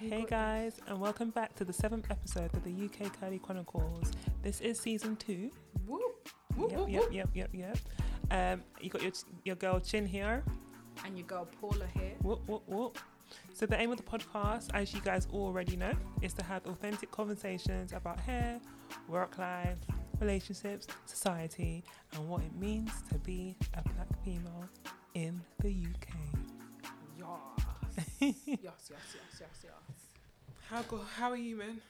[0.00, 4.12] Hey guys, and welcome back to the seventh episode of the UK Curly Chronicles.
[4.44, 5.50] This is season two.
[5.88, 7.78] Whoop, whoop, Yep, whoop, yep, yep, yep, yep.
[8.30, 9.10] Um, you got your
[9.44, 10.44] your girl Chin here.
[11.04, 12.12] And your girl Paula here.
[12.22, 12.96] Whoop, whoop, whoop.
[13.54, 17.10] So the aim of the podcast, as you guys already know, is to have authentic
[17.10, 18.60] conversations about hair,
[19.08, 19.78] work life,
[20.20, 21.82] relationships, society,
[22.14, 24.68] and what it means to be a black female
[25.14, 26.47] in the UK.
[28.20, 28.36] Yes.
[28.62, 29.72] yes, yes, yes, yes.
[30.70, 31.00] How go?
[31.16, 31.80] How are you, man?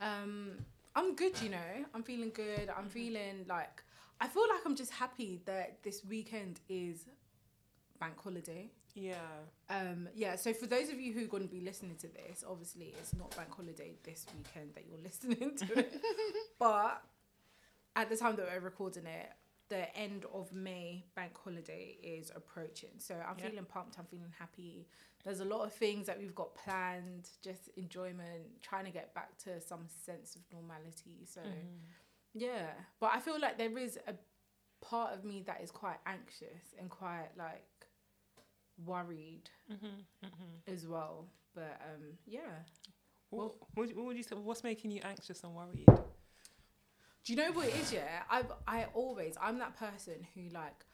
[0.00, 0.50] Um,
[0.94, 1.84] I'm good, you know.
[1.94, 2.70] I'm feeling good.
[2.76, 3.82] I'm feeling like
[4.20, 7.06] I feel like I'm just happy that this weekend is
[8.00, 8.70] bank holiday.
[8.94, 9.14] Yeah.
[9.70, 12.44] Um, yeah, so for those of you who are going to be listening to this,
[12.48, 16.00] obviously it's not bank holiday this weekend that you're listening to it.
[16.58, 17.02] but
[17.96, 19.30] at the time that we're recording it,
[19.72, 22.90] the end of May bank holiday is approaching.
[22.98, 23.48] So I'm Yeah.
[23.48, 24.86] feeling pumped, I'm feeling happy.
[25.24, 29.38] There's a lot of things that we've got planned, just enjoyment, trying to get back
[29.44, 31.24] to some sense of normality.
[31.24, 31.40] So
[32.34, 32.66] yeah,
[33.00, 34.14] but I feel like there is a
[34.84, 37.64] part of me that is quite anxious and quite like
[38.84, 41.28] worried Mm-hmm, as well.
[41.54, 42.64] But um, yeah.
[43.30, 44.36] What, what, what would you say?
[44.36, 45.88] What's making you anxious and worried?
[47.24, 47.92] Do you know what it is?
[47.92, 50.84] Yeah, I I always I'm that person who like,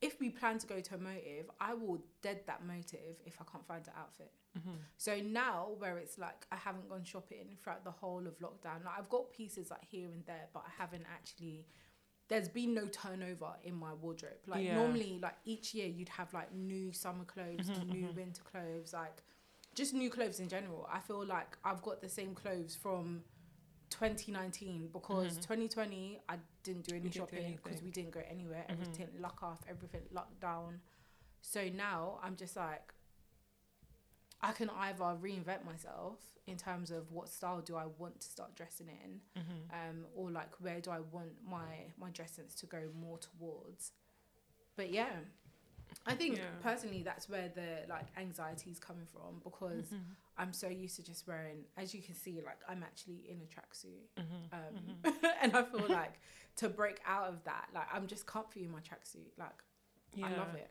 [0.00, 3.44] if we plan to go to a motive, I will dead that motive if I
[3.50, 4.32] can't find an outfit.
[4.58, 4.76] Mm-hmm.
[4.98, 8.84] So now where it's like I haven't gone shopping throughout the whole of lockdown.
[8.84, 11.66] Like I've got pieces like here and there, but I haven't actually.
[12.28, 14.32] There's been no turnover in my wardrobe.
[14.46, 14.74] Like Yeah.
[14.74, 18.16] normally, like each year you'd have like new summer clothes, Mhm, new mhm.
[18.16, 19.22] winter clothes, like
[19.74, 20.86] just new clothes in general.
[20.92, 23.22] I feel like I've got the same clothes from
[23.90, 25.42] 2019 because Mhm.
[25.42, 28.64] 2020 I didn't do any shopping because we didn't go anywhere.
[28.68, 28.72] Mhm.
[28.72, 30.80] Everything lock off, everything locked down.
[31.40, 32.92] So now I'm just like,
[34.40, 38.54] I can either reinvent myself in terms of what style do I want to start
[38.54, 39.74] dressing in, Mm-hmm.
[39.74, 43.92] um, or like where do I want my my dressings to go more towards.
[44.76, 45.24] But yeah,
[46.06, 46.54] I think Yeah.
[46.62, 50.12] personally that's where the like anxiety is coming from because Mm-hmm.
[50.38, 53.46] I'm so used to just wearing, as you can see, like I'm actually in a
[53.46, 54.54] tracksuit, Mm-hmm.
[54.54, 56.14] um, and I feel like
[56.56, 59.62] to break out of that, like I'm just comfy in my tracksuit, like
[60.22, 60.70] I love it.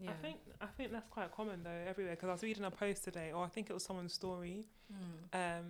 [0.00, 0.10] Yeah.
[0.10, 3.02] I think I think that's quite common though everywhere because I was reading a post
[3.04, 4.66] today, or I think it was someone's story.
[4.92, 5.58] Mm.
[5.58, 5.64] Um,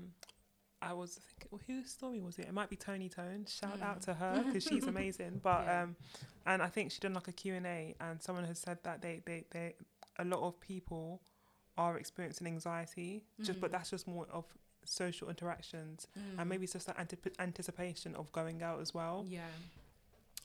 [0.80, 2.46] I was thinking, whose story was it?
[2.46, 3.46] It might be Toni Tone.
[3.48, 3.82] Shout Mm.
[3.82, 5.40] out to her because she's amazing.
[5.42, 5.82] But Yeah.
[5.84, 5.96] um,
[6.46, 9.00] and I think she done like a Q and A, and someone has said that
[9.00, 9.74] they they they
[10.18, 11.22] a lot of people
[11.78, 13.72] are experiencing anxiety, just but Mhm.
[13.72, 14.44] that's just more of
[14.84, 16.38] social interactions, Mm.
[16.40, 19.24] and maybe it's just that antip- anticipation of going out as well.
[19.26, 19.48] yeah,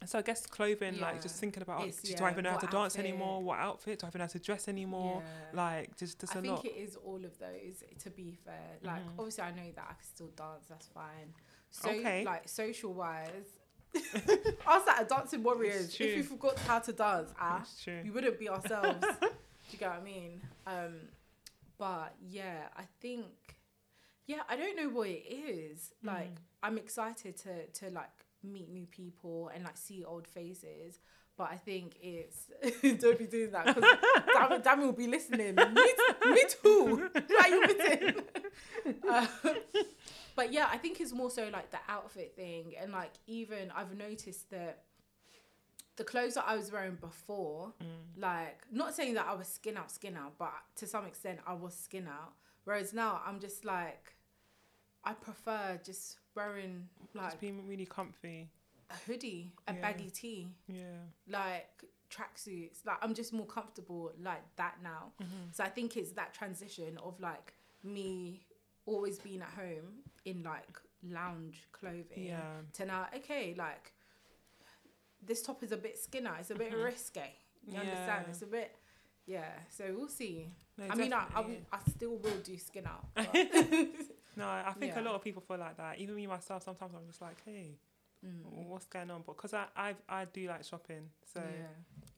[0.06, 2.58] So I guess clothing, like just thinking about, It's- do yeah, I even know how
[2.58, 3.42] to dance anymore?
[3.42, 4.00] What outfit?
[4.00, 5.24] Do I even know how to dress anymore?
[5.24, 5.50] yeah.
[5.64, 7.84] Like, just, just I a think it is all of those.
[8.00, 9.18] To be fair, like Mhm.
[9.18, 10.66] obviously I know that I can still dance.
[10.68, 11.34] That's fine.
[11.72, 12.26] So Okay.
[12.26, 13.50] like social wise,
[14.68, 17.66] us at Dancing Warriors, if we forgot how to dance, ah,
[18.04, 19.00] we wouldn't be ourselves.
[19.22, 19.28] Do
[19.72, 20.42] you get what I mean?
[20.68, 20.96] Um,
[21.84, 23.26] but yeah, I think,
[24.32, 25.94] yeah, I don't know what it is.
[26.12, 26.44] Like, Mhm.
[26.66, 28.18] I'm excited to to like
[28.54, 31.00] meet new people and like see old faces.
[31.40, 32.40] But I think it's
[33.04, 35.56] don't be doing that because Dammy will be listening.
[35.56, 35.88] Me,
[36.36, 37.10] me too.
[37.38, 39.00] Why are you?
[39.14, 39.28] Uh,
[40.36, 43.94] but yeah, I think it's more so like the outfit thing, and like even I've
[44.08, 44.84] noticed that
[45.96, 48.18] the clothes that I was wearing before, Mm.
[48.18, 51.54] like not saying that I was skin out, skin out, but to some extent I
[51.54, 52.34] was skin out.
[52.64, 54.16] Whereas now I'm just like,
[55.04, 58.50] I prefer just wearing like just being really comfy.
[58.90, 59.82] a hoodie, a Yeah.
[59.82, 61.00] baggy tee, Yeah.
[61.28, 62.86] like tracksuits.
[62.86, 65.14] Like I'm just more comfortable like that now.
[65.22, 65.52] Mm-hmm.
[65.52, 67.54] So I think it's that transition of like
[67.84, 68.46] me
[68.86, 72.62] always being at home in like lounge clothing Yeah.
[72.74, 73.93] to now okay like
[75.26, 76.84] this top is a bit skinner it's a bit Mhm.
[76.84, 77.34] risque
[77.68, 78.30] you understand Yeah.
[78.30, 78.76] it's a bit
[79.26, 82.86] yeah so we'll see No, i mean I, I, will- I still will do skin
[82.88, 83.06] out
[84.36, 85.02] No, I think Yeah.
[85.02, 86.00] a lot of people feel like that.
[86.00, 87.78] Even me myself, sometimes I'm just like, hey,
[88.26, 88.66] Mm.
[88.68, 89.22] what's going on?
[89.28, 91.68] But because I, I, I do like shopping, so yeah.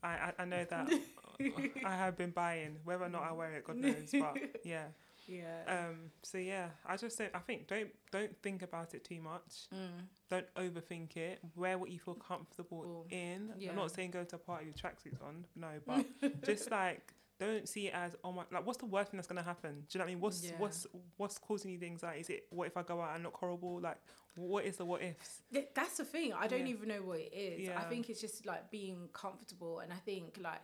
[0.02, 0.94] I, I, I know that
[1.86, 2.78] I have been buying.
[2.86, 4.12] Whether or not I wear it, God knows.
[4.14, 4.86] But yeah.
[5.28, 6.12] Yeah Um.
[6.24, 9.68] So yeah, I just say I think don't don't think about it too much.
[9.74, 10.06] Mm.
[10.30, 11.40] Don't overthink it.
[11.56, 13.08] Wear what you feel comfortable Cool.
[13.10, 13.52] in.
[13.58, 13.70] Yeah.
[13.72, 15.46] I'm not saying go to a party with tracksuits on.
[15.56, 16.06] No, but
[16.46, 19.44] just like don't see it as oh my like what's the worst thing that's gonna
[19.44, 19.84] happen?
[19.90, 20.22] Do you know what I mean?
[20.22, 20.52] What's Yeah.
[20.58, 20.88] what's
[21.18, 22.22] what's causing you the anxiety?
[22.22, 23.80] Is it what if I go out and look horrible?
[23.82, 23.98] Like
[24.36, 25.42] what is the what ifs?
[25.54, 26.74] Th- that's the thing i don't Yeah.
[26.74, 27.80] even know what it is Yeah.
[27.80, 30.60] i think it's just like being comfortable and i think like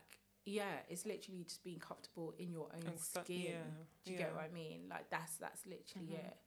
[0.45, 3.41] yeah, it's literally just being comfortable in your own skin.
[3.41, 3.51] yeah,
[4.03, 4.23] Do you yeah.
[4.25, 4.88] get what I mean?
[4.89, 6.25] Like that's that's literally Mhm.
[6.27, 6.38] it.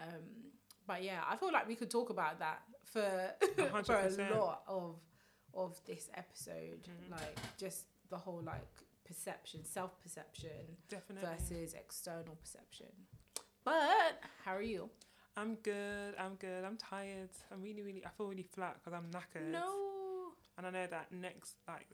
[0.00, 0.52] Um,
[0.86, 3.34] but yeah, I feel like we could talk about that for
[3.84, 5.00] for a lot of
[5.54, 7.10] of this episode, Mhm.
[7.10, 8.68] like just the whole like
[9.04, 10.76] perception, self perception
[11.20, 12.92] versus external perception.
[13.64, 14.90] But how are you?
[15.36, 16.14] I'm good.
[16.18, 16.64] I'm good.
[16.64, 17.30] I'm tired.
[17.50, 18.04] I'm really, really.
[18.04, 19.50] I feel really flat because I'm knackered.
[19.50, 20.32] No.
[20.58, 21.86] And I know that next, like,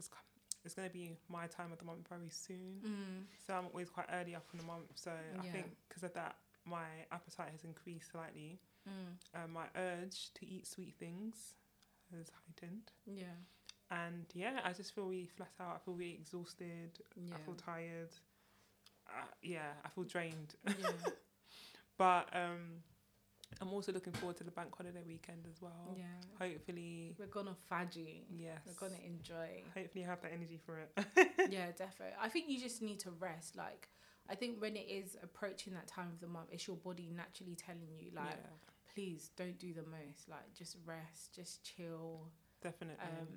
[0.68, 2.80] it's, gonna be my time of the month very soon.
[2.84, 3.24] Mm.
[3.46, 4.90] So I'm always quite early up in the month.
[4.94, 5.52] So I Yeah.
[5.52, 8.60] think because of that, my appetite has increased slightly.
[8.88, 9.44] Mm.
[9.44, 11.54] Um, my urge to eat sweet things
[12.14, 12.92] has heightened.
[13.06, 13.36] Yeah.
[13.90, 15.76] And yeah, I just feel really flat out.
[15.76, 16.98] I feel really exhausted.
[17.16, 17.34] Yeah.
[17.34, 18.10] I feel tired.
[19.06, 20.54] Uh, yeah, I feel drained.
[20.66, 20.74] yeah.
[21.96, 22.84] But um,
[23.60, 25.96] I'm also looking forward to the bank holiday weekend as well.
[25.96, 26.04] Yeah.
[26.38, 28.22] Hopefully, We're gonna fudgy.
[28.30, 28.60] yes.
[28.66, 29.62] We're gonna enjoy.
[29.74, 30.90] Hopefully, you have the energy for it.
[31.50, 32.14] yeah, definitely.
[32.20, 33.56] I think you just need to rest.
[33.56, 33.88] Like,
[34.30, 37.56] I think when it is approaching that time of the month, it's your body naturally
[37.56, 40.28] telling you, like, yeah, please don't do the most.
[40.28, 42.28] Like, just rest, just chill.
[42.62, 43.02] definitely.
[43.02, 43.28] Um,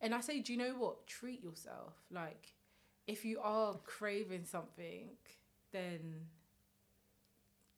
[0.00, 1.06] and I say, do you know what?
[1.06, 1.94] Treat yourself.
[2.10, 2.52] Like,
[3.06, 5.08] if you are craving something,
[5.72, 6.26] then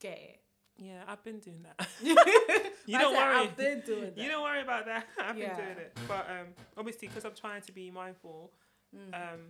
[0.01, 0.41] get it.
[0.79, 1.89] Yeah, I've been doing that.
[2.87, 3.37] you don't worry.
[3.37, 4.19] I've been doing that.
[4.19, 5.07] You don't worry about that.
[5.19, 5.55] I've Yeah.
[5.55, 5.99] been doing it.
[6.09, 6.47] But um,
[6.77, 8.53] obviously, because I'm trying to be mindful,
[8.97, 9.15] Mm.
[9.15, 9.41] um,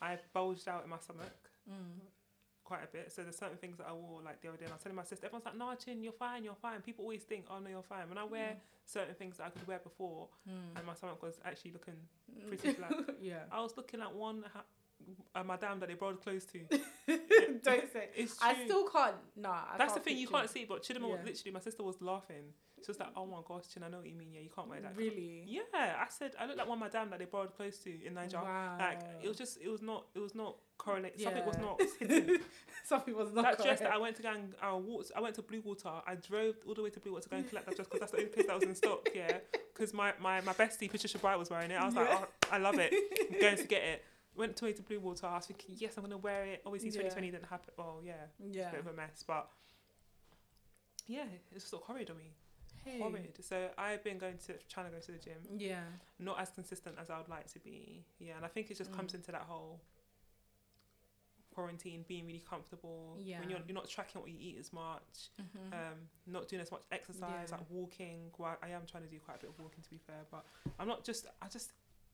[0.00, 1.34] I bulged out in my stomach
[1.68, 1.98] Mm.
[2.62, 3.10] quite a bit.
[3.12, 4.64] So there's certain things that I wore like the other day.
[4.64, 7.02] And I was telling my sister, everyone's like, "No, Chin, you're fine, you're fine." People
[7.04, 9.80] always think, "Oh no, you're fine." When I wear certain things that I could wear
[9.80, 10.76] before, Mm.
[10.76, 11.96] and my stomach was actually looking
[12.32, 12.48] Mm.
[12.48, 12.92] pretty flat.
[13.20, 13.44] yeah.
[13.50, 14.64] I was looking at one ha-
[15.34, 16.58] a madame that they brought clothes to.
[17.62, 18.08] Don't say.
[18.14, 19.16] It's I still can't.
[19.36, 19.50] Nah.
[19.72, 20.64] I That's the can't thing you picture can't see.
[20.64, 21.26] But Chidima was Yeah.
[21.30, 22.52] literally, my sister was laughing.
[22.84, 24.28] She was like, "Oh my gosh, Chin, I know what you mean.
[24.34, 25.42] Yeah, you can't wear that." Really.
[25.46, 28.44] Yeah, I said I look like one madame that they borrowed clothes to in Nigeria.
[28.44, 28.76] Wow.
[28.78, 31.20] Like it was just, it was not, it was not correlated.
[31.20, 31.64] Something was Yeah.
[31.64, 32.38] not hitting.
[32.84, 34.02] Something was not that dress that I correct.
[34.02, 36.02] went to go and I walked, I went to Bluewater.
[36.06, 38.12] I drove all the way to Bluewater to go and collect that dress because that's
[38.12, 39.08] the only place that was in stock.
[39.14, 39.38] Yeah,
[39.74, 41.80] because my, my my bestie Patricia Bright was wearing it.
[41.80, 42.18] I was like, Yeah.
[42.24, 42.92] oh, I love it.
[43.32, 44.04] I'm going to get it.
[44.36, 45.24] Went to to Bluewater.
[45.24, 46.62] I was thinking, yes, I'm gonna wear it.
[46.66, 47.08] Obviously, Yeah.
[47.08, 47.72] 2020 didn't happen.
[47.76, 48.68] Well, yeah, Yeah.
[48.68, 49.50] a bit of a mess, but
[51.06, 52.32] yeah, it's just sort of horrid on me.
[52.84, 52.98] Hey.
[53.00, 53.42] Horrid.
[53.44, 55.82] So I've been going to trying to go to the gym Yeah.
[56.18, 58.04] not as consistent as I would like to be.
[58.18, 59.16] Yeah, and I think it just comes Mm.
[59.16, 59.80] into that whole
[61.54, 63.16] quarantine, being really comfortable.
[63.18, 63.40] Yeah.
[63.40, 65.72] When you're, you're not tracking what you eat as much, Mhm.
[65.72, 67.56] um, not doing as much exercise, Yeah.
[67.56, 68.30] like walking.
[68.36, 70.44] Well, I am trying to do quite a bit of walking to be fair, but
[70.78, 71.72] I'm not just, I just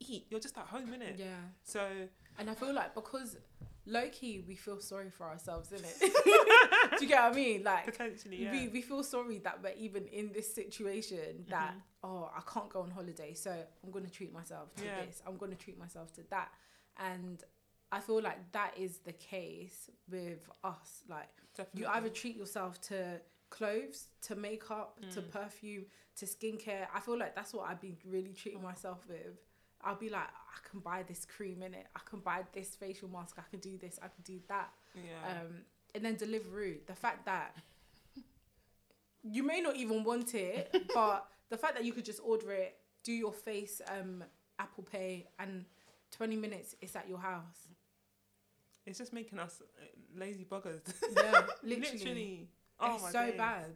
[0.09, 0.27] eat.
[0.31, 1.19] You're just at home, innit?
[1.19, 1.37] yeah.
[1.65, 1.87] So,
[2.39, 3.37] And I feel like because
[3.87, 5.99] low key we feel sorry for ourselves, innit?
[6.99, 7.65] Do you get what I mean?
[7.65, 8.53] Like potentially, yeah.
[8.53, 11.81] we, we feel sorry that we're even in this situation that Mhm.
[12.05, 13.51] oh I can't go on holiday so
[13.85, 15.05] I'm gonna treat myself to Yeah.
[15.07, 16.51] this I'm gonna treat myself to that
[16.99, 17.43] and
[17.91, 21.81] I feel like that is the case with us like Definitely.
[21.83, 23.21] you either treat yourself to
[23.51, 25.31] clothes to makeup to Mm.
[25.31, 25.85] perfume
[26.17, 29.39] to skincare I feel like that's what I've been really treating myself with
[29.85, 33.09] I'll be like I can buy this cream in it I can buy this facial
[33.09, 35.41] mask I can do this I can do that yeah.
[35.41, 35.63] um,
[35.95, 37.55] and then Deliveroo, the fact that
[39.23, 42.77] you may not even want it, but the fact that you could just order it,
[43.05, 44.25] do your face um,
[44.59, 45.65] Apple Pay, and
[46.13, 47.69] 20 minutes it's at your house.
[48.87, 49.85] it's just making us uh,
[50.19, 50.81] lazy buggers.
[51.15, 51.99] Yeah, literally.
[51.99, 52.49] Literally.
[52.81, 53.37] Oh it's my so days.
[53.37, 53.75] bad.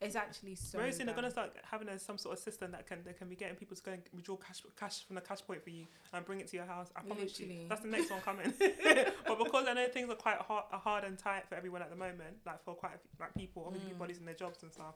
[0.00, 2.86] It's actually so Very soon they're gonna start having a, some sort of system that
[2.86, 5.40] can they can be getting people to go and withdraw cash cash from the cash
[5.44, 6.90] point for you and bring it to your house.
[6.94, 7.62] I promise Literally.
[7.62, 8.52] you, that's the next one coming.
[9.26, 11.90] but because I know things are quite hard, are hard and tight for everyone at
[11.90, 13.92] the moment, like for quite a few, like people, obviously Mm.
[13.94, 14.94] people losing their jobs and stuff.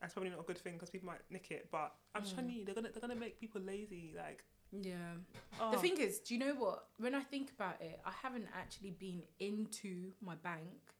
[0.00, 1.68] That's probably not a good thing because people might nick it.
[1.72, 2.38] But I'm just Mm.
[2.40, 4.14] telling you, they're gonna they're gonna make people lazy.
[4.16, 5.14] Like Yeah.
[5.60, 6.86] oh, The thing is, do you know what?
[6.98, 10.94] When I think about it, I haven't actually been into my bank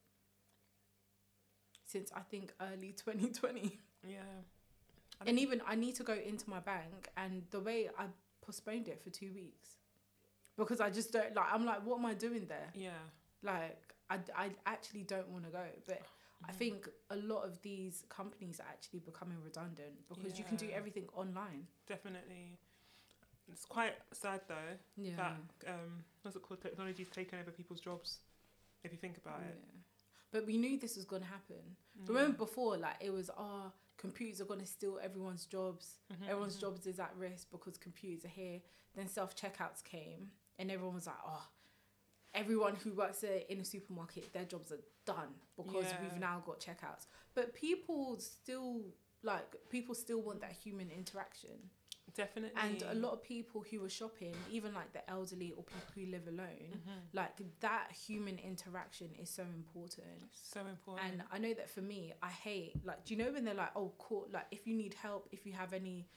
[1.88, 3.78] since I think early 2020.
[4.06, 4.20] yeah.
[5.20, 8.04] And don't- even I need to go into my bank, and the way I
[8.40, 9.70] postponed it for two weeks
[10.56, 11.46] because I just don't like.
[11.52, 12.70] I'm like, what am I doing there?
[12.74, 12.90] yeah,
[13.42, 15.64] Like, I, I actually don't want to go.
[15.86, 16.02] But
[16.48, 16.56] I Mhm.
[16.56, 21.08] think a lot of these companies are actually becoming redundant because you can do everything
[21.14, 21.66] online.
[21.86, 22.58] definitely.
[23.50, 25.16] It's quite sad though Yeah.
[25.16, 25.40] that
[25.72, 28.20] um what's it called technology's taken over people's jobs.
[28.84, 29.58] If you think about it.
[30.30, 31.76] But we knew this was going to happen.
[32.02, 32.08] Mm.
[32.08, 35.98] Remember before, like, it was, oh, computers are going to steal everyone's jobs.
[36.12, 36.60] Mhm, Everyone's mhm.
[36.60, 38.60] jobs is at risk because computers are here.
[38.94, 41.46] Then self checkouts came, and everyone was like, "Oh,
[42.34, 46.02] everyone who works in a supermarket, their jobs are done because Yeah.
[46.02, 48.82] we've now got checkouts." But people still
[49.22, 51.70] like people still want that human interaction.
[52.14, 52.60] Definitely.
[52.60, 56.06] And a lot of people who are shopping, even like the elderly or people who
[56.06, 57.02] live alone, Mhm.
[57.12, 60.28] like that human interaction is so important.
[60.32, 61.06] So important.
[61.12, 63.72] And I know that for me, I hate like, do you know when they're like,
[63.76, 66.08] oh, call like if you need help, if you have any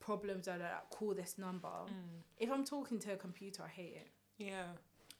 [0.00, 1.68] problems, or like, call this number.
[1.68, 2.22] Mm.
[2.38, 4.08] If I'm talking to a computer, I hate it.
[4.38, 4.72] Yeah.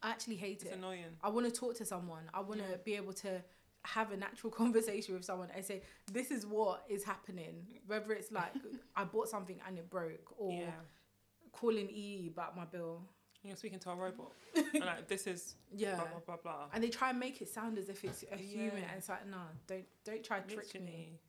[0.03, 0.75] I actually hate It's it.
[0.75, 1.17] annoying.
[1.21, 2.31] I want to talk to someone.
[2.33, 2.77] I want to Yeah.
[2.77, 3.43] be able to
[3.95, 7.67] have a natural conversation with someone and say, this is what is happening.
[7.87, 8.53] Whether it's like
[8.97, 10.71] I bought something and it broke, or yeah.
[11.53, 13.03] calling EE about my bill.
[13.45, 14.33] You're speaking to a robot.
[14.57, 15.95] and like this is Yeah.
[15.95, 16.65] blah blah blah blah.
[16.75, 18.89] And they try and make it sound as if it's a human, Yeah.
[18.91, 21.21] and it's like, no, don't don't try to trick me.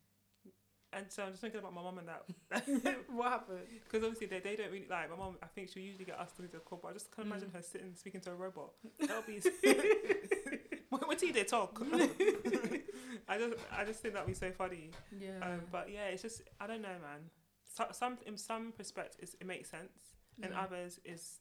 [0.92, 3.06] And so I'm just thinking about my mum and that.
[3.12, 3.60] what happened?
[3.86, 5.36] Because obviously they, they don't really like my mum.
[5.44, 7.50] I think she'll usually get us to do the call, but I just can't imagine
[7.50, 7.54] Mm.
[7.58, 8.72] her sitting speaking to a robot.
[9.00, 9.40] That'll be.
[10.90, 11.80] When when they talk,
[13.28, 14.92] I just I just think that'd be so funny.
[15.20, 15.40] Yeah.
[15.42, 17.30] Um, but yeah, it's just I don't know, man.
[17.72, 20.62] So, some in some perspectives it makes sense, and Yeah.
[20.64, 21.40] others is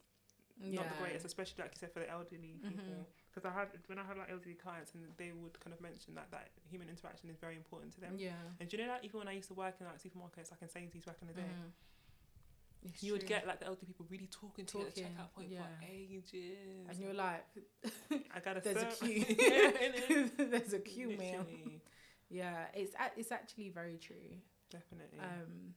[0.60, 2.68] not the greatest, especially like you said for the elderly Mhm.
[2.68, 3.06] people.
[3.30, 6.14] Because I have when I have like elderly clients, and they would kind of mention
[6.14, 8.14] that that human interaction is very important to them.
[8.18, 8.32] Yeah.
[8.60, 10.60] And do you know that even when I used to work in like supermarkets, like
[10.62, 11.70] in Sainsbury's back in the day, Mhm.
[12.84, 15.32] It's you would get like the elderly people really talking to you at the checkout
[15.34, 15.62] point yeah.
[15.62, 16.86] for ages.
[16.88, 17.44] and you're like,
[18.34, 20.30] I gotta." there's a queue.
[20.38, 21.80] there's a queue, man.
[22.30, 24.36] Yeah, it's a- it's actually very true.
[24.70, 25.18] Definitely.
[25.20, 25.74] Um,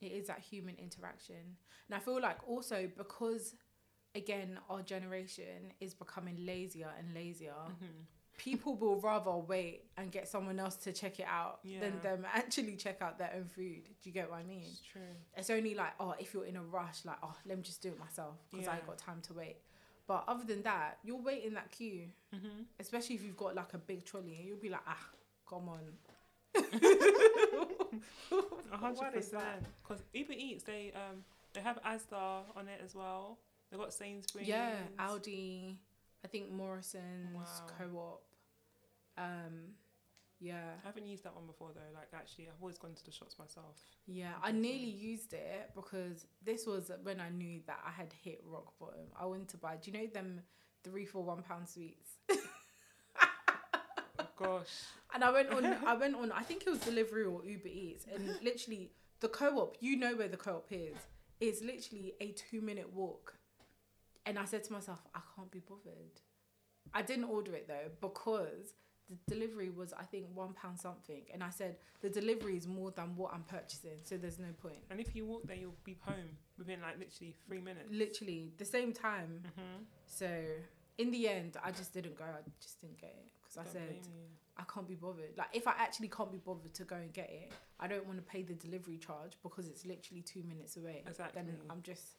[0.00, 1.56] it is that human interaction,
[1.88, 3.54] and I feel like also because,
[4.14, 7.52] again, our generation is becoming lazier and lazier.
[7.68, 8.06] Mhm.
[8.38, 11.80] People will rather wait and get someone else to check it out Yeah.
[11.80, 13.84] than them actually check out their own food.
[13.84, 14.62] Do you get what I mean?
[14.70, 15.02] It's true.
[15.36, 17.88] It's only like, oh, if you're in a rush, like, oh, let me just do
[17.90, 19.56] it myself because I ain't got time to wait.
[20.06, 22.04] But other than that, you'll wait in that queue,
[22.34, 22.62] Mm-hmm.
[22.80, 25.06] especially if you've got like a big trolley, and you'll be like, ah,
[25.48, 25.80] come on.
[28.70, 29.66] Hundred percent.
[29.82, 33.38] Because Uber Eats, they um they have Asda on it as well.
[33.70, 34.46] They got Sainsbury's.
[34.48, 35.74] Yeah, Aldi,
[36.24, 37.42] I think Morrison's, Wow.
[37.78, 38.22] Co-op.
[39.18, 39.74] Um,
[40.40, 41.92] yeah, I haven't used that one before though.
[41.98, 43.76] Like actually, I've always gone to the shops myself.
[44.06, 44.34] yeah.
[44.42, 48.78] I nearly used it because this was when I knew that I had hit rock
[48.78, 49.06] bottom.
[49.20, 49.76] I went to buy.
[49.82, 50.40] Do you know them
[50.84, 52.10] three for one pound sweets?
[52.30, 54.68] Oh gosh.
[55.12, 55.64] And I went on.
[55.86, 56.30] I went on.
[56.32, 59.76] I think it was Deliveroo or Uber Eats, and literally the co-op.
[59.80, 60.96] You know where the co-op is.
[61.40, 63.34] It's literally a two-minute walk.
[64.26, 66.20] And I said to myself, I can't be bothered.
[66.92, 68.74] I didn't order it though because
[69.08, 72.90] the delivery was I think one pound something, and I said the delivery is more
[72.90, 74.82] than what I'm purchasing, so there's no point.
[74.90, 77.88] And if you walk there, you'll be home within like literally three minutes.
[77.90, 79.42] Literally the same time.
[79.46, 79.82] Mm-hmm.
[80.06, 80.28] So
[80.98, 82.24] in the end, I just didn't go.
[82.24, 83.98] I just didn't get it because I said
[84.56, 85.36] I can't be bothered.
[85.36, 88.18] Like if I actually can't be bothered to go and get it, I don't want
[88.18, 91.02] to pay the delivery charge because it's literally two minutes away.
[91.06, 91.42] Exactly.
[91.42, 92.16] Then I'm just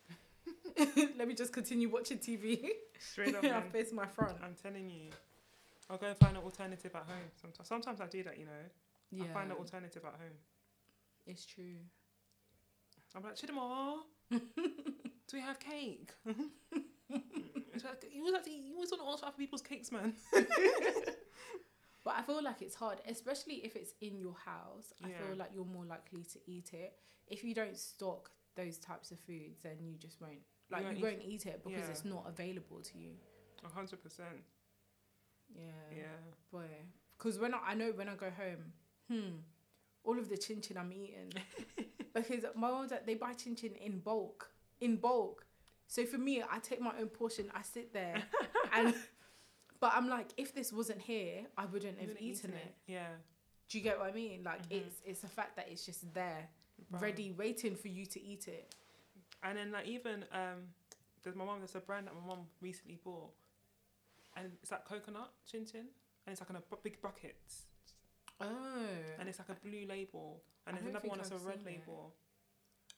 [1.17, 2.69] let me just continue watching TV.
[2.99, 4.37] Straight up, I face my front.
[4.43, 5.09] I'm telling you.
[5.89, 7.31] I'll go and find an alternative at home.
[7.41, 8.37] Sometimes, sometimes I do that.
[8.37, 8.51] You know,
[9.11, 10.37] Yeah, I find an alternative at home.
[11.25, 11.75] it's true.
[13.15, 13.97] I'm like, Chidamar,
[14.29, 14.39] do
[15.33, 16.11] we have cake?
[17.73, 19.89] It's like, you always, have to, you always want to ask for other people's cakes,
[19.91, 20.13] man.
[22.03, 24.93] But I feel like it's hard, especially if it's in your house.
[25.03, 25.17] I Yeah.
[25.27, 26.93] feel like you're more likely to eat it.
[27.27, 30.39] If you don't stock those types of foods, then you just won't.
[30.71, 31.91] Like won't you eat won't eat it because Yeah.
[31.91, 33.11] it's not available to you.
[33.73, 34.43] Hundred percent.
[35.55, 35.97] Yeah.
[35.97, 36.03] Yeah.
[36.51, 36.65] Boy,
[37.17, 38.73] because when I, I know when I go home,
[39.09, 39.35] hmm,
[40.03, 41.31] all of the chin chin I'm eating
[42.13, 44.49] because my mom dad they buy chin chin in bulk,
[44.81, 45.45] in bulk.
[45.87, 47.51] So for me, I take my own portion.
[47.53, 48.21] I sit there,
[48.73, 48.93] and
[49.79, 52.75] but I'm like, if this wasn't here, I wouldn't You have wouldn't eaten eaten it.
[52.87, 53.07] Yeah.
[53.69, 54.43] Do you get what I mean?
[54.43, 54.77] Like Mhm.
[54.81, 56.49] it's it's the fact that it's just there,
[56.91, 57.01] Right.
[57.01, 58.73] ready, waiting for you to eat it.
[59.43, 60.73] And then like even um,
[61.23, 61.59] there's my mom.
[61.59, 63.31] There's a brand that my mom recently bought,
[64.35, 65.85] and it's like coconut chin chin,
[66.25, 67.35] and it's like in a bu- big bucket,
[68.41, 68.85] Oh,
[69.19, 71.45] and it's like a blue label, and I there's don't another one that's a I've
[71.45, 71.79] red seen it.
[71.79, 72.13] label.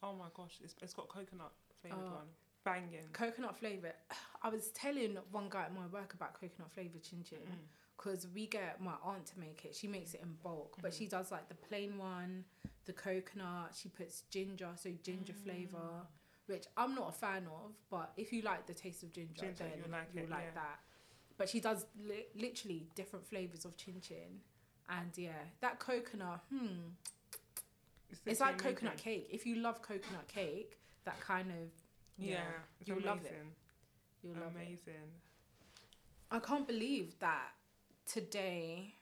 [0.04, 2.14] Oh my gosh, it's it's got coconut flavored Oh.
[2.16, 2.28] one,
[2.64, 3.10] banging.
[3.14, 3.94] coconut flavor.
[4.44, 7.40] I was telling one guy at my work about coconut flavor chin chin.
[7.40, 7.68] Mm.
[7.98, 9.76] because we get my aunt to make it.
[9.76, 12.46] She makes it in bulk, but she does like the plain one,
[12.86, 13.76] the coconut.
[13.80, 16.08] She puts ginger, so ginger flavor,
[16.48, 17.72] which I'm not a fan of.
[17.92, 20.52] But if you like the taste of ginger, Ginger, then you'll like it, yeah.
[20.56, 20.80] that.
[21.42, 24.42] But she does li- literally different flavors of chin chin,
[24.88, 25.32] and yeah,
[25.62, 26.42] that coconut.
[26.54, 26.68] Hmm,
[28.12, 29.28] it's literally like coconut cake.
[29.32, 31.70] If you love coconut cake, that kind of
[32.18, 32.42] Yeah, yeah,
[32.80, 33.16] it's you'll amazing.
[33.16, 33.46] love it.
[34.22, 34.66] you'll love it.
[34.68, 35.10] amazing.
[36.30, 37.50] I can't believe that
[38.06, 38.94] today.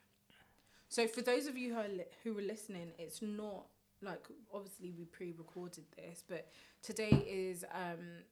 [0.87, 3.65] So for those of you who are li- who were listening, it's not
[4.01, 6.47] like obviously we pre-recorded this, but
[6.81, 8.23] today is um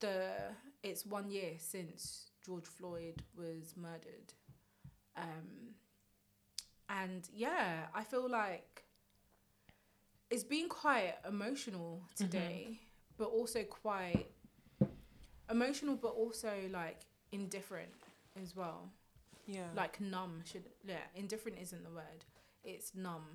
[0.00, 0.30] the
[0.82, 4.32] it's one year since George Floyd was murdered.
[5.16, 5.74] Um
[6.88, 8.84] and yeah, I feel like
[10.30, 12.80] it's been quite emotional today,
[13.18, 14.30] but also quite
[15.50, 17.00] emotional but also like
[17.32, 17.90] indifferent
[18.42, 18.88] as well.
[19.46, 19.68] Yeah.
[19.76, 22.24] Like numb should yeah, indifferent isn't the word.
[22.64, 23.26] It's numb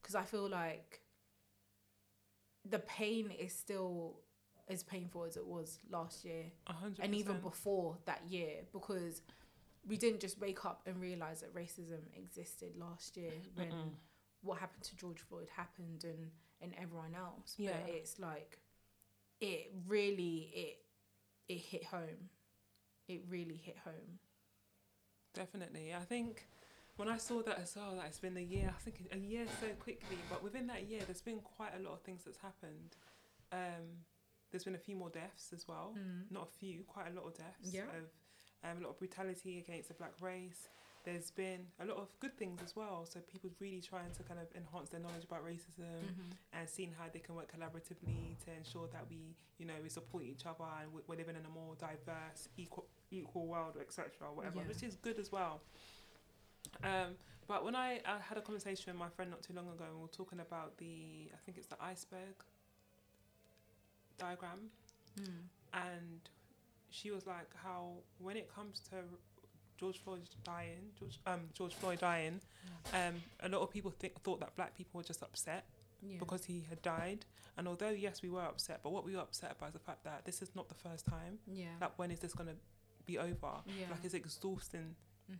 [0.00, 1.00] because I feel like
[2.64, 4.20] the pain is still
[4.68, 7.04] as painful as it was last year A hundred.
[7.04, 9.22] and even before that year because
[9.86, 13.90] we didn't just wake up and realize that racism existed last year when Mm-mm.
[14.42, 16.30] what happened to George Floyd happened and
[16.62, 17.72] and everyone else Yeah.
[17.84, 18.58] but it's like
[19.40, 20.78] it really it
[21.52, 22.30] it hit home
[23.08, 24.18] it really hit home
[25.34, 25.92] Definitely.
[25.94, 26.46] I think
[26.96, 29.46] when I saw that as well, that it's been a year, I think a year
[29.60, 32.94] so quickly, but within that year, there's been quite a lot of things that's happened.
[33.50, 34.04] Um,
[34.54, 35.94] there's been a few more deaths as well.
[35.98, 36.30] mm.
[36.30, 37.70] Not a few, quite a lot of deaths.
[37.72, 37.82] Yeah.
[37.98, 38.06] Of
[38.62, 40.68] um, a lot of brutality against the black race.
[41.04, 43.04] There's been a lot of good things as well.
[43.04, 46.30] So people really trying to kind of enhance their knowledge about racism Mhm.
[46.52, 50.22] and seeing how they can work collaboratively to ensure that we, you know, we support
[50.22, 54.60] each other and we- we're living in a more diverse, equal, equal world, etc., whatever,
[54.60, 54.68] Yeah.
[54.68, 55.60] which is good as well.
[56.82, 59.84] Um, but when I, I had a conversation with my friend not too long ago,
[59.84, 62.36] and we were talking about the, I think it's the iceberg
[64.18, 64.70] diagram,
[65.18, 65.48] Mm.
[65.72, 66.20] and
[66.90, 68.96] she was like, how when it comes to
[69.76, 72.40] George Floyd dying, George, um, George Floyd dying,
[72.92, 75.64] um, a lot of people think, thought that black people were just upset
[76.02, 76.18] yeah.
[76.18, 77.24] because he had died.
[77.56, 80.02] And although yes, we were upset, but what we were upset about is the fact
[80.04, 81.38] that this is not the first time.
[81.46, 82.54] yeah Like when is this gonna
[83.06, 83.52] be over?
[83.66, 84.96] yeah Like it's exhausting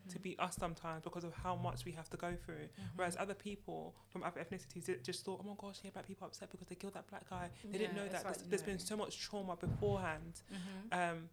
[0.09, 0.23] to Mhm.
[0.23, 2.67] be us sometimes because of how much we have to go through.
[2.69, 2.91] Mhm.
[2.97, 6.25] Whereas other people from other ethnicities ju- just thought, oh my gosh, yeah, black people
[6.25, 7.50] are upset because they killed that black guy.
[7.64, 10.93] They didn't know that there's, there's been so much trauma beforehand Mhm.
[11.12, 11.31] um,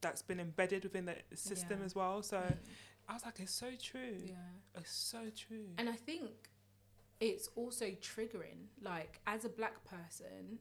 [0.00, 1.84] that's been embedded within the system Yeah.
[1.86, 2.22] as well.
[2.22, 2.58] So Mm.
[3.08, 4.24] I was like, it's so true.
[4.26, 5.74] yeah It's so true.
[5.78, 6.50] And I think
[7.20, 8.68] it's also triggering.
[8.80, 10.58] Like, as a black person,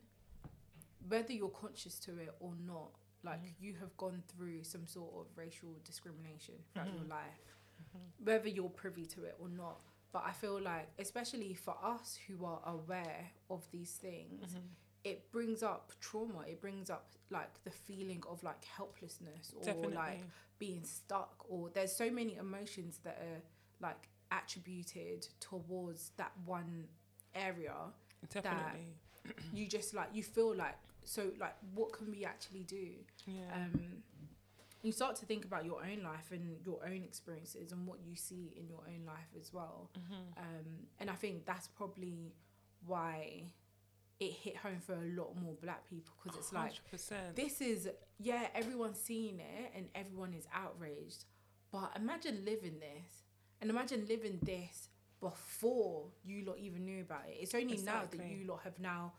[1.08, 3.54] whether you're conscious to it or not, like, Mhm.
[3.60, 7.10] you have gone through some sort of racial discrimination throughout your Mhm.
[7.10, 8.02] life, Mhm.
[8.26, 9.82] whether you're privy to it or not.
[10.12, 14.70] But I feel like, especially for us who are aware of these things, Mhm.
[15.04, 16.42] it brings up trauma.
[16.48, 19.96] It brings up, like, the feeling of, like, helplessness or, Definitely.
[19.96, 20.24] like,
[20.58, 23.42] being stuck or there's so many emotions that are
[23.82, 26.88] like attributed towards that one
[27.34, 27.76] area
[28.30, 28.96] Definitely.
[29.52, 32.88] you just like you feel like so like what can we actually do
[33.28, 33.56] yeah.
[33.56, 34.04] um
[34.84, 38.16] you start to think about your own life and your own experiences and what you
[38.16, 40.38] see in your own life as well Mhm.
[40.38, 42.34] um and i think that's probably
[42.86, 43.52] why
[44.20, 47.36] it hit home for a lot more black people because it's like 100%.
[47.36, 47.90] this is
[48.20, 51.26] yeah everyone's seeing it and everyone is outraged
[51.72, 53.24] but imagine living this
[53.62, 54.90] and imagine living this
[55.20, 59.12] before you lot even knew about it it's only now that you lot have now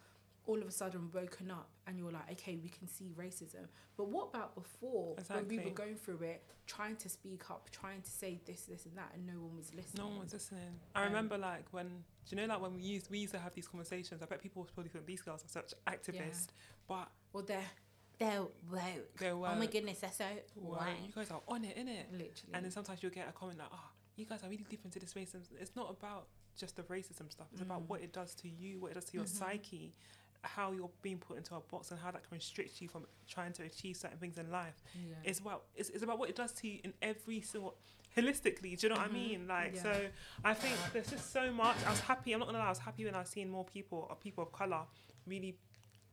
[0.46, 4.08] all of a sudden woken up and you're like okay we can see racism but
[4.08, 8.10] what about before when we were going through it trying to speak up trying to
[8.10, 10.78] say this this and that and no one was listening No one was listening.
[10.94, 13.38] I Um, remember like when do you know like when we used we used to
[13.38, 14.22] have these conversations.
[14.22, 16.86] I bet people probably think these girls are such activists, yeah.
[16.88, 17.70] but well they're
[18.18, 19.48] they're woke they were.
[19.48, 20.24] oh my goodness they're so
[20.56, 22.10] wow, woke you guys are on it, innit?
[22.12, 24.84] literally And then sometimes you'll get a comment like, "Oh, you guys are really deep
[24.84, 26.26] into this racism." It's not about
[26.58, 27.48] just the racism stuff.
[27.52, 27.88] It's about Mm.
[27.90, 29.38] what it does to you, what it does to your Mhm.
[29.38, 29.94] psyche,
[30.42, 33.52] how you're being put into a box, and how that can restrict you from trying
[33.54, 34.82] to achieve certain things in life.
[34.94, 35.14] yeah.
[35.24, 37.74] It's about it's, it's about what it does to you in every sort
[38.16, 38.78] holistically.
[38.78, 39.12] Do you know what I Mhm.
[39.12, 39.46] mean?
[39.48, 39.82] Like Yeah.
[39.82, 40.08] so,
[40.44, 41.76] I think there's just so much.
[41.84, 42.32] I was happy.
[42.32, 42.66] I'm not gonna lie.
[42.66, 44.86] I was happy when I was seeing more people, or people of color,
[45.26, 45.58] really